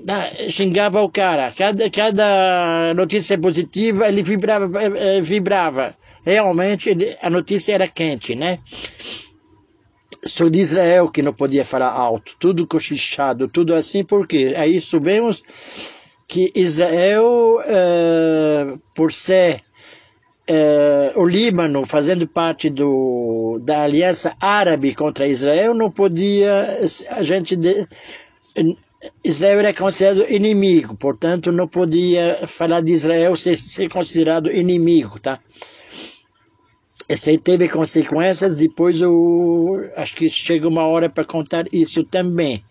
tá, 0.06 0.50
xingava 0.50 1.02
o 1.02 1.10
cara. 1.10 1.54
Cada, 1.56 1.90
cada 1.90 2.94
notícia 2.96 3.38
positiva 3.38 4.08
ele 4.08 4.24
vibrava, 4.24 4.70
eh, 4.82 5.22
vibrava. 5.22 5.96
Realmente 6.26 6.96
a 7.22 7.30
notícia 7.30 7.74
era 7.74 7.88
quente, 7.88 8.36
né? 8.36 8.60
Sou 10.26 10.50
de 10.50 10.60
Israel 10.60 11.10
que 11.10 11.22
não 11.22 11.34
podia 11.34 11.66
falar 11.66 11.92
alto, 11.92 12.36
tudo 12.40 12.66
cochichado, 12.66 13.48
tudo 13.48 13.76
assim, 13.76 14.06
porque 14.06 14.54
aí 14.56 14.80
subimos 14.80 15.44
que 16.28 16.50
Israel, 16.56 17.60
por 18.96 19.12
ser 19.12 19.62
uh, 20.50 21.20
o 21.20 21.26
Líbano 21.26 21.86
fazendo 21.86 22.28
parte 22.28 22.70
do, 22.70 23.60
da 23.64 23.84
aliança 23.84 24.36
árabe 24.40 24.94
contra 24.94 25.28
Israel, 25.28 25.74
não 25.74 25.90
podia, 25.92 26.80
a 27.12 27.24
gente, 27.24 27.56
de, 27.56 27.88
Israel 29.24 29.60
era 29.60 29.74
considerado 29.74 30.30
inimigo, 30.32 30.96
portanto 30.96 31.52
não 31.52 31.68
podia 31.68 32.40
falar 32.48 32.82
de 32.82 32.94
Israel 32.94 33.36
ser, 33.36 33.58
ser 33.60 33.90
considerado 33.90 34.52
inimigo, 34.52 35.20
tá? 35.20 35.40
Esse 37.08 37.32
aí 37.32 37.38
teve 37.38 37.68
consequências, 37.68 38.56
depois 38.56 39.02
eu 39.02 39.90
acho 39.98 40.16
que 40.16 40.30
chega 40.30 40.68
uma 40.68 40.86
hora 40.86 41.10
para 41.10 41.26
contar 41.26 41.66
isso 41.72 42.04
também. 42.04 42.64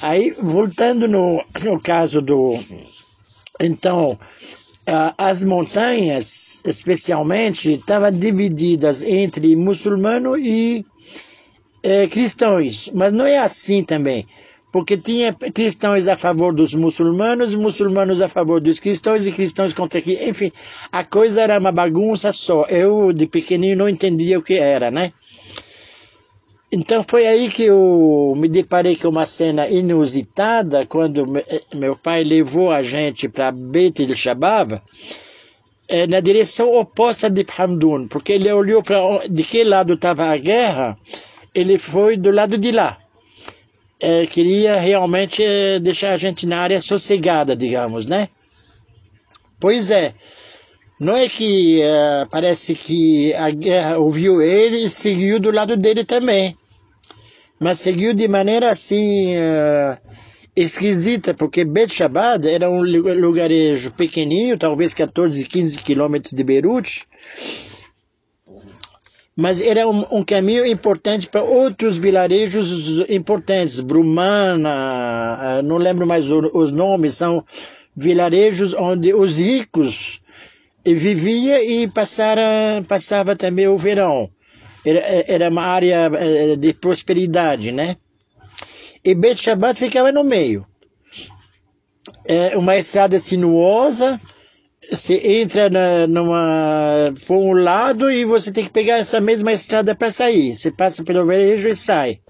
Aí, 0.00 0.30
voltando 0.30 1.06
no, 1.06 1.44
no 1.62 1.78
caso 1.80 2.22
do. 2.22 2.58
Então, 3.60 4.18
as 5.16 5.44
montanhas, 5.44 6.62
especialmente, 6.66 7.74
estavam 7.74 8.10
divididas 8.10 9.02
entre 9.02 9.54
muçulmanos 9.54 10.38
e 10.40 10.84
uh, 11.86 12.08
cristãos. 12.08 12.90
Mas 12.92 13.12
não 13.12 13.24
é 13.24 13.38
assim 13.38 13.84
também. 13.84 14.26
Porque 14.72 14.96
tinha 14.96 15.32
cristãos 15.32 16.06
a 16.06 16.16
favor 16.16 16.52
dos 16.52 16.74
muçulmanos, 16.74 17.54
muçulmanos 17.54 18.20
a 18.20 18.28
favor 18.28 18.60
dos 18.60 18.78
cristãos 18.78 19.26
e 19.26 19.32
cristãos 19.32 19.72
contra 19.72 19.98
aqui. 19.98 20.16
Enfim, 20.28 20.52
a 20.92 21.04
coisa 21.04 21.40
era 21.42 21.58
uma 21.58 21.72
bagunça 21.72 22.32
só. 22.32 22.64
Eu, 22.68 23.12
de 23.12 23.26
pequenininho, 23.26 23.76
não 23.76 23.88
entendia 23.88 24.38
o 24.38 24.42
que 24.42 24.54
era, 24.54 24.90
né? 24.90 25.12
Então 26.72 27.04
foi 27.06 27.26
aí 27.26 27.50
que 27.50 27.64
eu 27.64 28.32
me 28.36 28.48
deparei 28.48 28.94
com 28.94 29.08
uma 29.08 29.26
cena 29.26 29.68
inusitada 29.68 30.86
quando 30.86 31.26
meu 31.74 31.96
pai 31.96 32.22
levou 32.22 32.70
a 32.70 32.80
gente 32.80 33.28
para 33.28 33.50
Beit 33.50 34.00
el 34.00 34.14
Shabab, 34.14 34.80
é, 35.88 36.06
na 36.06 36.20
direção 36.20 36.72
oposta 36.72 37.28
de 37.28 37.44
Hamdun, 37.58 38.06
porque 38.06 38.34
ele 38.34 38.52
olhou 38.52 38.84
para 38.84 39.00
de 39.28 39.42
que 39.42 39.64
lado 39.64 39.94
estava 39.94 40.26
a 40.26 40.36
guerra, 40.36 40.96
ele 41.52 41.76
foi 41.76 42.16
do 42.16 42.30
lado 42.30 42.56
de 42.56 42.70
lá. 42.70 42.98
É, 43.98 44.24
queria 44.26 44.76
realmente 44.76 45.42
deixar 45.80 46.12
a 46.12 46.16
gente 46.16 46.46
na 46.46 46.60
área 46.60 46.80
sossegada, 46.80 47.56
digamos, 47.56 48.06
né? 48.06 48.28
Pois 49.58 49.90
é, 49.90 50.14
não 51.00 51.16
é 51.16 51.26
que 51.30 51.80
uh, 51.80 52.28
parece 52.28 52.74
que 52.74 53.32
a 53.32 53.48
guerra 53.48 53.96
ouviu 53.96 54.42
ele 54.42 54.84
e 54.84 54.90
seguiu 54.90 55.40
do 55.40 55.50
lado 55.50 55.74
dele 55.74 56.04
também. 56.04 56.54
Mas 57.58 57.78
seguiu 57.78 58.12
de 58.12 58.28
maneira 58.28 58.70
assim 58.70 59.34
uh, 59.34 59.98
esquisita, 60.54 61.32
porque 61.32 61.64
Bet 61.64 61.94
Shabbat 61.94 62.46
era 62.46 62.68
um 62.68 62.82
lugarejo 62.82 63.92
pequenininho, 63.92 64.58
talvez 64.58 64.92
14, 64.92 65.42
15 65.46 65.78
quilômetros 65.78 66.34
de 66.34 66.44
Beirute, 66.44 67.06
mas 69.34 69.58
era 69.62 69.88
um, 69.88 70.04
um, 70.18 70.22
caminho 70.22 70.66
importante 70.66 71.26
para 71.26 71.42
outros 71.42 71.96
vilarejos 71.96 73.08
importantes, 73.08 73.80
Brumana, 73.80 75.60
uh, 75.60 75.62
não 75.62 75.78
lembro 75.78 76.06
mais 76.06 76.30
os 76.30 76.70
nomes, 76.70 77.14
são 77.14 77.42
vilarejos 77.96 78.74
onde 78.74 79.14
os 79.14 79.38
ricos 79.38 80.19
vivia 80.84 81.62
e 81.62 81.88
passara, 81.88 82.82
passava 82.88 83.36
também 83.36 83.68
o 83.68 83.78
verão. 83.78 84.30
Era, 84.84 85.00
era 85.28 85.48
uma 85.50 85.62
área 85.62 86.10
eh, 86.14 86.56
de 86.56 86.72
prosperidade, 86.72 87.70
né? 87.70 87.96
E 89.04 89.14
Bet 89.14 89.40
Shabbat 89.40 89.78
ficava 89.78 90.10
no 90.10 90.24
meio. 90.24 90.66
É 92.24 92.56
uma 92.56 92.76
estrada 92.76 93.18
sinuosa, 93.18 94.20
você 94.90 95.40
entra 95.40 95.68
na, 95.68 96.06
numa, 96.06 97.12
por 97.26 97.36
um 97.36 97.52
lado 97.52 98.10
e 98.10 98.24
você 98.24 98.50
tem 98.50 98.64
que 98.64 98.70
pegar 98.70 98.98
essa 98.98 99.20
mesma 99.20 99.52
estrada 99.52 99.94
para 99.94 100.10
sair. 100.10 100.56
Você 100.56 100.70
passa 100.70 101.04
pelo 101.04 101.26
verejo 101.26 101.68
e 101.68 101.76
sai. 101.76 102.20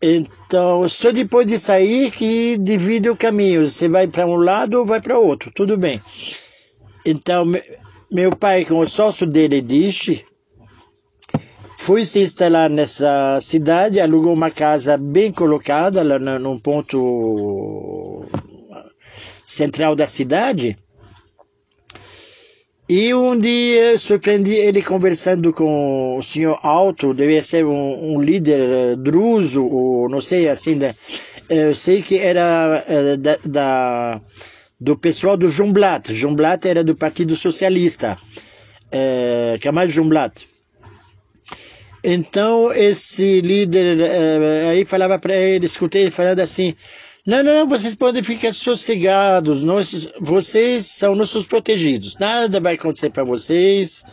Então, 0.00 0.88
só 0.88 1.10
depois 1.10 1.46
de 1.46 1.58
sair 1.58 2.10
que 2.10 2.56
divide 2.58 3.08
o 3.08 3.16
caminho. 3.16 3.68
Você 3.68 3.88
vai 3.88 4.06
para 4.06 4.26
um 4.26 4.36
lado 4.36 4.74
ou 4.74 4.86
vai 4.86 5.00
para 5.00 5.18
outro. 5.18 5.50
Tudo 5.54 5.76
bem. 5.76 6.00
Então, 7.10 7.46
meu 8.12 8.36
pai, 8.36 8.66
com 8.66 8.80
o 8.80 8.86
sócio 8.86 9.26
dele, 9.26 9.62
disse, 9.62 10.22
foi 11.78 12.04
se 12.04 12.20
instalar 12.20 12.68
nessa 12.68 13.40
cidade, 13.40 13.98
alugou 13.98 14.34
uma 14.34 14.50
casa 14.50 14.98
bem 14.98 15.32
colocada, 15.32 16.02
lá 16.02 16.18
num 16.18 16.58
ponto 16.58 18.26
central 19.42 19.96
da 19.96 20.06
cidade. 20.06 20.76
E 22.86 23.14
um 23.14 23.38
dia 23.38 23.98
surpreendi 23.98 24.52
ele 24.52 24.82
conversando 24.82 25.50
com 25.50 26.18
o 26.18 26.22
senhor 26.22 26.58
Alto, 26.62 27.14
devia 27.14 27.42
ser 27.42 27.64
um, 27.64 28.16
um 28.16 28.20
líder 28.20 28.60
uh, 28.60 28.96
druso, 28.98 29.64
ou 29.64 30.10
não 30.10 30.20
sei, 30.20 30.46
assim, 30.46 30.74
né? 30.74 30.94
eu 31.48 31.74
sei 31.74 32.02
que 32.02 32.18
era 32.18 32.84
uh, 32.86 33.16
da, 33.16 33.38
da 33.46 34.20
do 34.80 34.96
pessoal 34.96 35.36
do 35.36 35.48
Jumblat. 35.48 36.12
Jumblat 36.12 36.64
era 36.66 36.84
do 36.84 36.94
Partido 36.94 37.36
Socialista, 37.36 38.18
é, 38.90 39.58
Kamal 39.60 39.88
Jumblat. 39.88 40.46
Então, 42.04 42.72
esse 42.72 43.40
líder 43.40 44.00
é, 44.00 44.70
aí 44.70 44.84
falava 44.84 45.18
para 45.18 45.34
ele, 45.34 45.66
escutei 45.66 46.02
ele 46.02 46.10
falando 46.10 46.40
assim, 46.40 46.74
não, 47.26 47.42
não, 47.42 47.54
não, 47.54 47.68
vocês 47.68 47.94
podem 47.94 48.22
ficar 48.22 48.54
sossegados, 48.54 49.62
nós, 49.62 50.08
vocês 50.20 50.86
são 50.86 51.14
nossos 51.16 51.44
protegidos, 51.44 52.16
nada 52.18 52.60
vai 52.60 52.74
acontecer 52.74 53.10
para 53.10 53.24
vocês, 53.24 54.04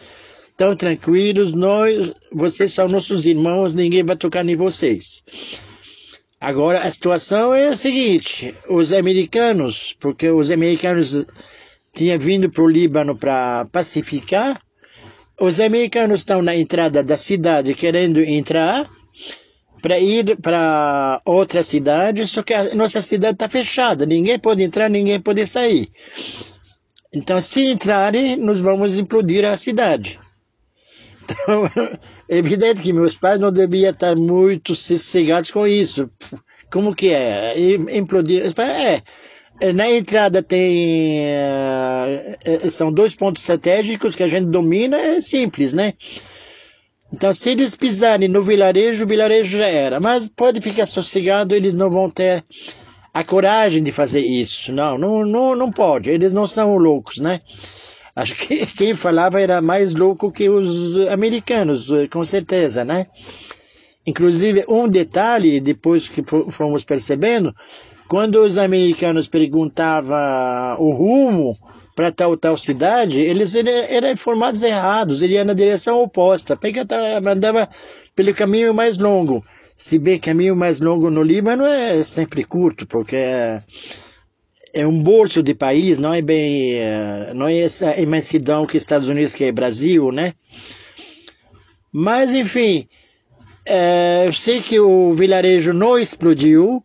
tão 0.57 0.75
tranquilos, 0.75 1.53
nós, 1.53 2.11
vocês 2.33 2.73
são 2.73 2.87
nossos 2.87 3.25
irmãos, 3.25 3.73
ninguém 3.73 4.03
vai 4.03 4.15
tocar 4.15 4.45
em 4.45 4.55
vocês. 4.55 5.23
Agora 6.45 6.77
a 6.77 6.91
situação 6.91 7.55
é 7.55 7.69
a 7.69 7.75
seguinte: 7.75 8.53
os 8.69 8.93
americanos, 8.93 9.95
porque 9.99 10.29
os 10.29 10.51
americanos 10.51 11.25
tinham 11.91 12.19
vindo 12.19 12.51
para 12.51 12.63
o 12.63 12.67
Líbano 12.67 13.15
para 13.17 13.65
pacificar, 13.71 14.61
os 15.41 15.59
americanos 15.59 16.19
estão 16.19 16.43
na 16.43 16.55
entrada 16.55 17.01
da 17.01 17.17
cidade 17.17 17.73
querendo 17.73 18.19
entrar 18.21 18.87
para 19.81 19.97
ir 19.97 20.37
para 20.39 21.19
outra 21.25 21.63
cidade, 21.63 22.27
só 22.27 22.43
que 22.43 22.53
a 22.53 22.75
nossa 22.75 23.01
cidade 23.01 23.37
está 23.37 23.49
fechada, 23.49 24.05
ninguém 24.05 24.37
pode 24.37 24.61
entrar, 24.61 24.87
ninguém 24.87 25.19
pode 25.19 25.47
sair. 25.47 25.89
Então, 27.11 27.41
se 27.41 27.71
entrarem, 27.71 28.35
nós 28.35 28.59
vamos 28.59 28.99
implodir 28.99 29.45
a 29.45 29.57
cidade. 29.57 30.19
Então, 31.25 31.65
é 32.29 32.37
evidente 32.37 32.81
que 32.81 32.93
meus 32.93 33.15
pais 33.15 33.39
não 33.39 33.51
deviam 33.51 33.91
estar 33.91 34.15
muito 34.15 34.75
sossegados 34.75 35.51
com 35.51 35.67
isso. 35.67 36.09
Como 36.71 36.95
que 36.95 37.09
é? 37.09 37.53
Implodir. 37.91 38.53
É, 38.59 39.01
é, 39.61 39.73
na 39.73 39.89
entrada 39.89 40.43
tem. 40.43 41.19
É, 41.21 42.37
são 42.69 42.91
dois 42.91 43.15
pontos 43.15 43.41
estratégicos 43.41 44.15
que 44.15 44.23
a 44.23 44.27
gente 44.27 44.47
domina, 44.47 44.97
é 44.97 45.19
simples, 45.19 45.73
né? 45.73 45.93
Então, 47.13 47.33
se 47.33 47.51
eles 47.51 47.75
pisarem 47.75 48.27
no 48.27 48.43
vilarejo, 48.43 49.05
o 49.05 49.07
vilarejo 49.07 49.57
já 49.57 49.67
era. 49.67 49.99
Mas 49.99 50.27
pode 50.27 50.59
ficar 50.59 50.85
sossegado, 50.85 51.55
eles 51.55 51.73
não 51.73 51.89
vão 51.89 52.09
ter 52.09 52.43
a 53.13 53.23
coragem 53.23 53.81
de 53.81 53.91
fazer 53.91 54.19
isso. 54.19 54.73
Não, 54.73 54.97
não, 54.97 55.25
não, 55.25 55.55
não 55.55 55.71
pode. 55.71 56.09
Eles 56.09 56.33
não 56.33 56.45
são 56.45 56.75
loucos, 56.75 57.19
né? 57.19 57.39
Acho 58.15 58.35
que 58.35 58.65
quem 58.65 58.95
falava 58.95 59.41
era 59.41 59.61
mais 59.61 59.93
louco 59.93 60.31
que 60.31 60.47
os 60.49 60.95
americanos, 61.07 61.89
com 62.09 62.23
certeza, 62.23 62.85
né? 62.85 63.07
Inclusive, 64.07 64.63
um 64.69 64.87
detalhe, 64.87 65.59
depois 65.59 66.07
que 66.07 66.23
fomos 66.51 66.85
percebendo, 66.85 67.53
quando 68.07 68.35
os 68.35 68.57
americanos 68.57 69.27
perguntavam 69.27 70.15
o 70.79 70.91
rumo 70.91 71.57
para 71.95 72.11
tal 72.11 72.37
tal 72.37 72.57
cidade, 72.57 73.19
eles 73.19 73.55
eram 73.55 74.11
informados 74.11 74.61
errados, 74.61 75.21
ele 75.21 75.33
ia 75.33 75.43
na 75.43 75.53
direção 75.53 76.01
oposta, 76.01 76.55
pegava, 76.55 77.19
mandava 77.21 77.67
pelo 78.15 78.33
caminho 78.33 78.73
mais 78.73 78.97
longo. 78.97 79.43
Se 79.75 79.97
bem 79.97 80.19
caminho 80.19 80.55
mais 80.55 80.79
longo 80.79 81.09
no 81.09 81.23
Líbano 81.23 81.65
é 81.65 82.03
sempre 82.03 82.43
curto, 82.43 82.85
porque 82.85 83.17
é, 84.75 84.85
um 84.85 85.01
bolso 85.01 85.41
de 85.41 85.55
país, 85.55 85.97
não 85.97 86.13
é 86.13 86.21
bem, 86.21 86.73
é, 86.73 87.31
não 87.33 87.47
é 87.47 87.59
essa 87.59 87.97
imensidão 87.99 88.65
que 88.65 88.75
Estados 88.75 89.07
Unidos 89.07 89.31
que 89.31 89.45
é 89.45 89.51
Brasil, 89.51 90.11
né? 90.11 90.33
Mas 91.91 92.33
enfim, 92.33 92.85
é, 93.65 94.25
eu 94.27 94.33
sei 94.33 94.61
que 94.61 94.77
o 94.77 95.15
vilarejo 95.15 95.73
não 95.73 95.97
explodiu, 95.97 96.83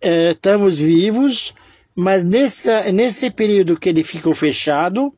é, 0.00 0.30
estamos 0.30 0.78
vivos, 0.78 1.52
mas 1.96 2.22
nessa, 2.22 2.92
nesse 2.92 3.32
período 3.32 3.76
que 3.78 3.88
ele 3.88 4.04
ficou 4.04 4.32
fechado, 4.32 5.12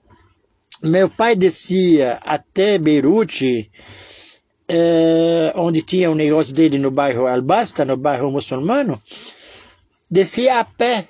meu 0.82 1.10
pai 1.10 1.36
descia 1.36 2.18
até 2.24 2.78
Beirute, 2.78 3.70
onde 5.56 5.82
tinha 5.82 6.08
o 6.08 6.12
um 6.12 6.16
negócio 6.16 6.54
dele 6.54 6.78
no 6.78 6.90
bairro 6.90 7.26
Albasta, 7.26 7.84
no 7.84 7.96
bairro 7.96 8.30
muçulmano, 8.30 9.02
descia 10.10 10.60
a 10.60 10.64
pé, 10.64 11.06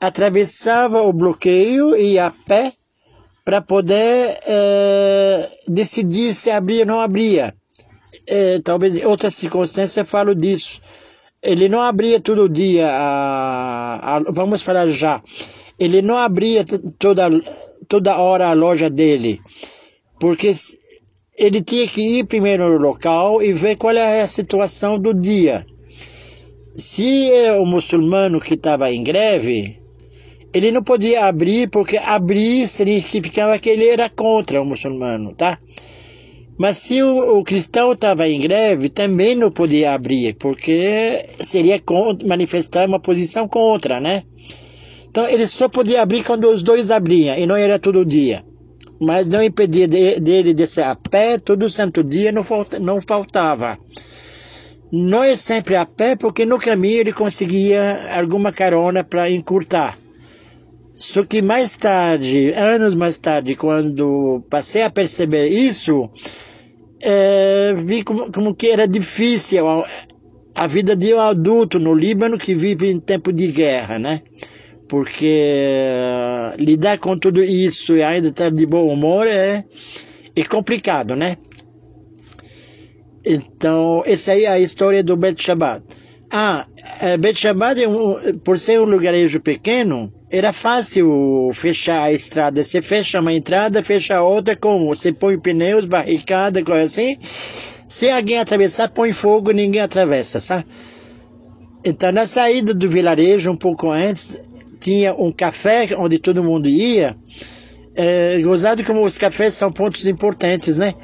atravessava 0.00 1.02
o 1.02 1.12
bloqueio 1.12 1.96
e 1.96 2.14
ia 2.14 2.26
a 2.26 2.30
pé 2.30 2.72
para 3.44 3.60
poder 3.60 4.38
é, 4.46 5.48
decidir 5.66 6.34
se 6.34 6.50
abria 6.50 6.80
ou 6.80 6.86
não 6.86 7.00
abria. 7.00 7.54
É, 8.26 8.60
talvez 8.60 8.96
em 8.96 9.04
outras 9.06 9.34
circunstâncias 9.34 10.08
falo 10.08 10.34
disso 10.34 10.80
ele 11.42 11.68
não 11.68 11.80
abria 11.80 12.20
todo 12.20 12.48
dia, 12.48 12.88
a, 12.90 14.16
a, 14.16 14.18
vamos 14.30 14.62
falar 14.62 14.88
já, 14.88 15.22
ele 15.78 16.02
não 16.02 16.16
abria 16.16 16.64
toda, 16.98 17.28
toda 17.86 18.18
hora 18.18 18.48
a 18.48 18.54
loja 18.54 18.90
dele, 18.90 19.40
porque 20.18 20.52
ele 21.36 21.62
tinha 21.62 21.86
que 21.86 22.18
ir 22.18 22.24
primeiro 22.24 22.68
no 22.68 22.78
local 22.78 23.40
e 23.42 23.52
ver 23.52 23.76
qual 23.76 23.94
é 23.94 24.22
a 24.22 24.28
situação 24.28 24.98
do 24.98 25.14
dia. 25.14 25.64
Se 26.74 27.30
é 27.32 27.52
o 27.58 27.66
muçulmano 27.66 28.40
que 28.40 28.54
estava 28.54 28.90
em 28.92 29.02
greve, 29.02 29.80
ele 30.52 30.70
não 30.70 30.82
podia 30.82 31.26
abrir, 31.26 31.68
porque 31.68 31.96
abrir 31.98 32.66
significava 32.68 33.58
que 33.58 33.68
ele 33.68 33.86
era 33.86 34.08
contra 34.08 34.60
o 34.60 34.64
muçulmano, 34.64 35.34
tá? 35.34 35.58
Mas 36.58 36.78
se 36.78 37.02
o, 37.02 37.38
o 37.38 37.44
cristão 37.44 37.92
estava 37.92 38.28
em 38.28 38.40
greve, 38.40 38.88
também 38.88 39.34
não 39.34 39.50
podia 39.50 39.92
abrir, 39.92 40.34
porque 40.34 41.24
seria 41.38 41.78
contra, 41.78 42.26
manifestar 42.26 42.88
uma 42.88 42.98
posição 42.98 43.46
contra, 43.46 44.00
né? 44.00 44.24
Então 45.08 45.28
ele 45.28 45.46
só 45.46 45.68
podia 45.68 46.02
abrir 46.02 46.24
quando 46.24 46.48
os 46.50 46.62
dois 46.62 46.90
abriam, 46.90 47.36
e 47.38 47.46
não 47.46 47.56
era 47.56 47.78
todo 47.78 48.04
dia. 48.04 48.44
Mas 49.00 49.28
não 49.28 49.42
impedia 49.42 49.86
de, 49.86 50.18
dele 50.18 50.52
descer 50.52 50.84
a 50.84 50.96
pé, 50.96 51.38
todo 51.38 51.70
santo 51.70 52.02
dia 52.02 52.32
não, 52.32 52.44
não 52.80 53.00
faltava. 53.00 53.78
Não 54.90 55.22
é 55.22 55.36
sempre 55.36 55.76
a 55.76 55.86
pé, 55.86 56.16
porque 56.16 56.44
no 56.44 56.58
caminho 56.58 57.00
ele 57.00 57.12
conseguia 57.12 58.18
alguma 58.18 58.50
carona 58.50 59.04
para 59.04 59.30
encurtar. 59.30 59.96
Só 60.98 61.22
que 61.24 61.40
mais 61.40 61.76
tarde, 61.76 62.52
anos 62.54 62.96
mais 62.96 63.16
tarde, 63.18 63.54
quando 63.54 64.44
passei 64.50 64.82
a 64.82 64.90
perceber 64.90 65.46
isso, 65.46 66.10
é, 67.00 67.72
vi 67.76 68.02
como, 68.02 68.32
como 68.32 68.52
que 68.52 68.66
era 68.66 68.86
difícil 68.88 69.68
a, 69.68 69.84
a, 70.56 70.66
vida 70.66 70.96
de 70.96 71.14
um 71.14 71.20
adulto 71.20 71.78
no 71.78 71.94
Líbano 71.94 72.36
que 72.36 72.52
vive 72.52 72.90
em 72.90 72.98
tempo 72.98 73.32
de 73.32 73.46
guerra, 73.46 73.96
né? 73.96 74.22
Porque 74.88 75.52
uh, 76.56 76.60
lidar 76.60 76.98
com 76.98 77.16
tudo 77.16 77.44
isso 77.44 77.96
e 77.96 78.02
ainda 78.02 78.28
estar 78.28 78.50
de 78.50 78.66
bom 78.66 78.92
humor 78.92 79.24
é, 79.28 79.64
é 80.34 80.44
complicado, 80.44 81.14
né? 81.14 81.36
Então, 83.24 84.02
essa 84.04 84.32
aí 84.32 84.46
é 84.46 84.48
a 84.48 84.58
história 84.58 85.04
do 85.04 85.16
Bet 85.16 85.40
Shabbat. 85.40 85.84
Ah, 86.28 86.66
é, 87.00 87.16
Bet 87.16 87.38
Shabbat, 87.38 87.80
é 87.80 87.88
um, 87.88 88.16
por 88.42 88.58
ser 88.58 88.80
um 88.80 88.84
lugarejo 88.84 89.40
pequeno, 89.40 90.12
era 90.30 90.52
fácil 90.52 91.50
fechar 91.54 92.02
a 92.02 92.12
estrada. 92.12 92.62
Você 92.62 92.82
fecha 92.82 93.20
uma 93.20 93.32
entrada, 93.32 93.82
fecha 93.82 94.16
a 94.16 94.22
outra, 94.22 94.54
como? 94.54 94.94
Você 94.94 95.12
põe 95.12 95.38
pneus, 95.38 95.86
barricada, 95.86 96.62
coisa 96.62 96.84
assim. 96.84 97.16
Se 97.86 98.10
alguém 98.10 98.38
atravessar, 98.38 98.88
põe 98.90 99.12
fogo, 99.12 99.50
ninguém 99.52 99.80
atravessa, 99.80 100.38
sabe? 100.38 100.66
Então, 101.84 102.12
na 102.12 102.26
saída 102.26 102.74
do 102.74 102.88
vilarejo, 102.88 103.50
um 103.50 103.56
pouco 103.56 103.90
antes, 103.90 104.48
tinha 104.78 105.14
um 105.14 105.32
café 105.32 105.88
onde 105.96 106.18
todo 106.18 106.44
mundo 106.44 106.68
ia. 106.68 107.16
É, 107.94 108.38
gozado 108.42 108.84
como 108.84 109.04
os 109.04 109.16
cafés 109.16 109.54
são 109.54 109.72
pontos 109.72 110.06
importantes, 110.06 110.76
né? 110.76 110.94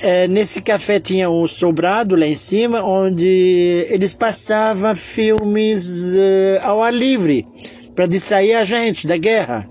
É, 0.00 0.26
nesse 0.26 0.60
café 0.60 0.98
tinha 0.98 1.30
um 1.30 1.46
sobrado 1.46 2.16
lá 2.16 2.26
em 2.26 2.34
cima, 2.34 2.82
onde 2.82 3.86
eles 3.88 4.12
passavam 4.14 4.96
filmes 4.96 6.12
uh, 6.14 6.66
ao 6.66 6.82
ar 6.82 6.92
livre 6.92 7.46
para 7.94 8.06
distrair 8.06 8.54
a 8.54 8.64
gente 8.64 9.06
da 9.06 9.16
guerra. 9.16 9.68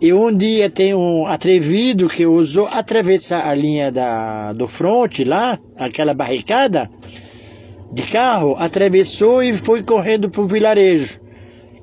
E 0.00 0.14
um 0.14 0.34
dia 0.34 0.70
tem 0.70 0.94
um 0.94 1.26
atrevido 1.26 2.08
que 2.08 2.24
ousou 2.24 2.66
atravessar 2.72 3.46
a 3.46 3.54
linha 3.54 3.92
da, 3.92 4.54
do 4.54 4.66
fronte 4.66 5.24
lá, 5.24 5.58
aquela 5.76 6.14
barricada 6.14 6.90
de 7.92 8.02
carro, 8.04 8.54
atravessou 8.58 9.42
e 9.42 9.52
foi 9.52 9.82
correndo 9.82 10.30
para 10.30 10.40
o 10.40 10.46
vilarejo. 10.46 11.20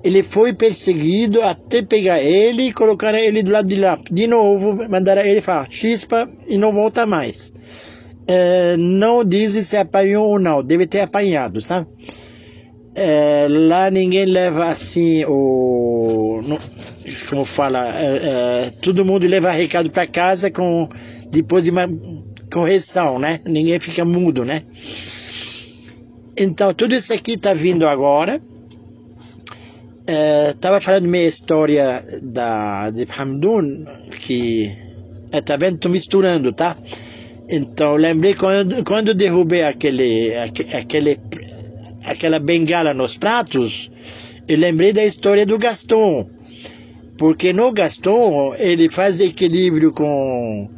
Ele 0.04 0.23
foi 0.23 0.54
perseguido 0.54 1.43
até 1.43 1.82
pegar 1.82 2.19
ele 2.19 2.67
e 2.67 2.73
colocar 2.73 3.13
ele 3.13 3.43
do 3.43 3.52
lado 3.52 3.67
de 3.67 3.76
lá. 3.76 3.97
De 4.10 4.26
novo, 4.26 4.88
mandaram 4.89 5.21
ele 5.21 5.41
falar 5.41 5.67
chispa 5.69 6.28
e 6.47 6.58
não 6.58 6.71
volta 6.73 7.06
mais. 7.06 7.52
É, 8.28 8.76
não 8.78 9.23
dizem 9.23 9.62
se 9.62 9.78
apanhou 9.78 10.30
ou 10.30 10.39
não, 10.39 10.63
deve 10.63 10.88
ter 10.88 11.02
apanhado, 11.02 11.62
sabe? 11.62 11.88
É, 12.99 13.45
lá 13.47 13.91
ninguém 13.91 14.25
leva 14.25 14.65
assim 14.65 15.23
o 15.27 16.41
como 17.29 17.45
fala 17.45 17.88
é, 17.95 18.17
é, 18.23 18.69
todo 18.81 19.05
mundo 19.05 19.27
leva 19.27 19.51
recado 19.51 19.91
para 19.91 20.07
casa 20.07 20.49
com 20.49 20.89
depois 21.29 21.63
de 21.63 21.69
uma 21.69 21.88
correção 22.51 23.19
né? 23.19 23.39
Ninguém 23.45 23.79
fica 23.79 24.03
mudo 24.03 24.43
né? 24.43 24.63
Então 26.36 26.73
tudo 26.73 26.95
isso 26.95 27.13
aqui 27.13 27.33
está 27.33 27.53
vindo 27.53 27.88
agora. 27.88 28.41
Estava 30.49 30.77
é, 30.77 30.81
falando 30.81 31.07
minha 31.07 31.27
história 31.27 32.03
da 32.23 32.89
de 32.89 33.05
Hamdun 33.15 33.86
que 34.21 34.75
é, 35.31 35.39
tá 35.39 35.55
vendo? 35.55 35.77
Tô 35.77 35.88
misturando 35.89 36.51
tá? 36.51 36.75
Então 37.47 37.95
lembrei 37.95 38.33
quando 38.33 38.83
quando 38.83 39.13
derrubei 39.13 39.62
aquele 39.65 40.33
aquele 40.73 41.19
aquela 42.07 42.39
bengala 42.39 42.93
nos 42.93 43.17
pratos, 43.17 43.91
eu 44.47 44.57
lembrei 44.57 44.93
da 44.93 45.05
história 45.05 45.45
do 45.45 45.57
Gaston. 45.57 46.29
Porque 47.17 47.51
no 47.51 47.71
Gaston, 47.71 48.53
ele 48.57 48.89
faz 48.89 49.19
equilíbrio 49.19 49.91
com. 49.91 50.69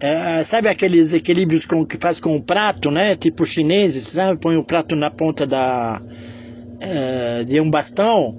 É, 0.00 0.44
sabe 0.44 0.68
aqueles 0.68 1.14
equilíbrios 1.14 1.64
com, 1.64 1.84
que 1.84 1.96
faz 2.00 2.20
com 2.20 2.36
o 2.36 2.42
prato, 2.42 2.90
né? 2.90 3.16
Tipo 3.16 3.46
chineses, 3.46 4.08
sabe? 4.08 4.38
Põe 4.38 4.56
o 4.56 4.64
prato 4.64 4.94
na 4.94 5.10
ponta 5.10 5.46
da, 5.46 6.02
é, 6.80 7.44
de 7.44 7.60
um 7.60 7.70
bastão. 7.70 8.38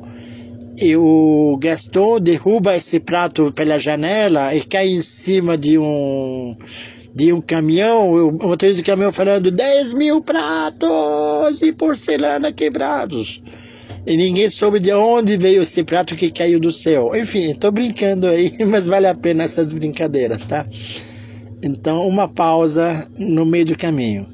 e 0.79 0.95
o 0.95 1.57
Gaston 1.59 2.19
derruba 2.19 2.75
esse 2.75 2.99
prato 2.99 3.51
pela 3.51 3.79
janela 3.79 4.53
e 4.53 4.63
cai 4.63 4.87
em 4.87 5.01
cima 5.01 5.57
de 5.57 5.77
um 5.79 6.55
de 7.17 7.33
um 7.33 7.41
caminhão, 7.41 8.11
o 8.11 8.47
motorista 8.47 8.79
do 8.79 8.85
caminhão 8.85 9.11
falando 9.11 9.49
10 9.49 9.95
mil 9.95 10.21
pratos 10.21 11.57
de 11.57 11.73
porcelana 11.73 12.51
quebrados. 12.51 13.41
E 14.05 14.15
ninguém 14.15 14.47
soube 14.51 14.79
de 14.79 14.93
onde 14.93 15.35
veio 15.35 15.63
esse 15.63 15.83
prato 15.83 16.15
que 16.15 16.29
caiu 16.29 16.59
do 16.59 16.71
céu. 16.71 17.15
Enfim, 17.15 17.49
estou 17.49 17.71
brincando 17.71 18.27
aí, 18.27 18.53
mas 18.69 18.85
vale 18.85 19.07
a 19.07 19.15
pena 19.15 19.45
essas 19.45 19.73
brincadeiras, 19.73 20.43
tá? 20.43 20.63
Então, 21.63 22.07
uma 22.07 22.27
pausa 22.27 23.09
no 23.17 23.47
meio 23.47 23.65
do 23.65 23.75
caminho. 23.75 24.27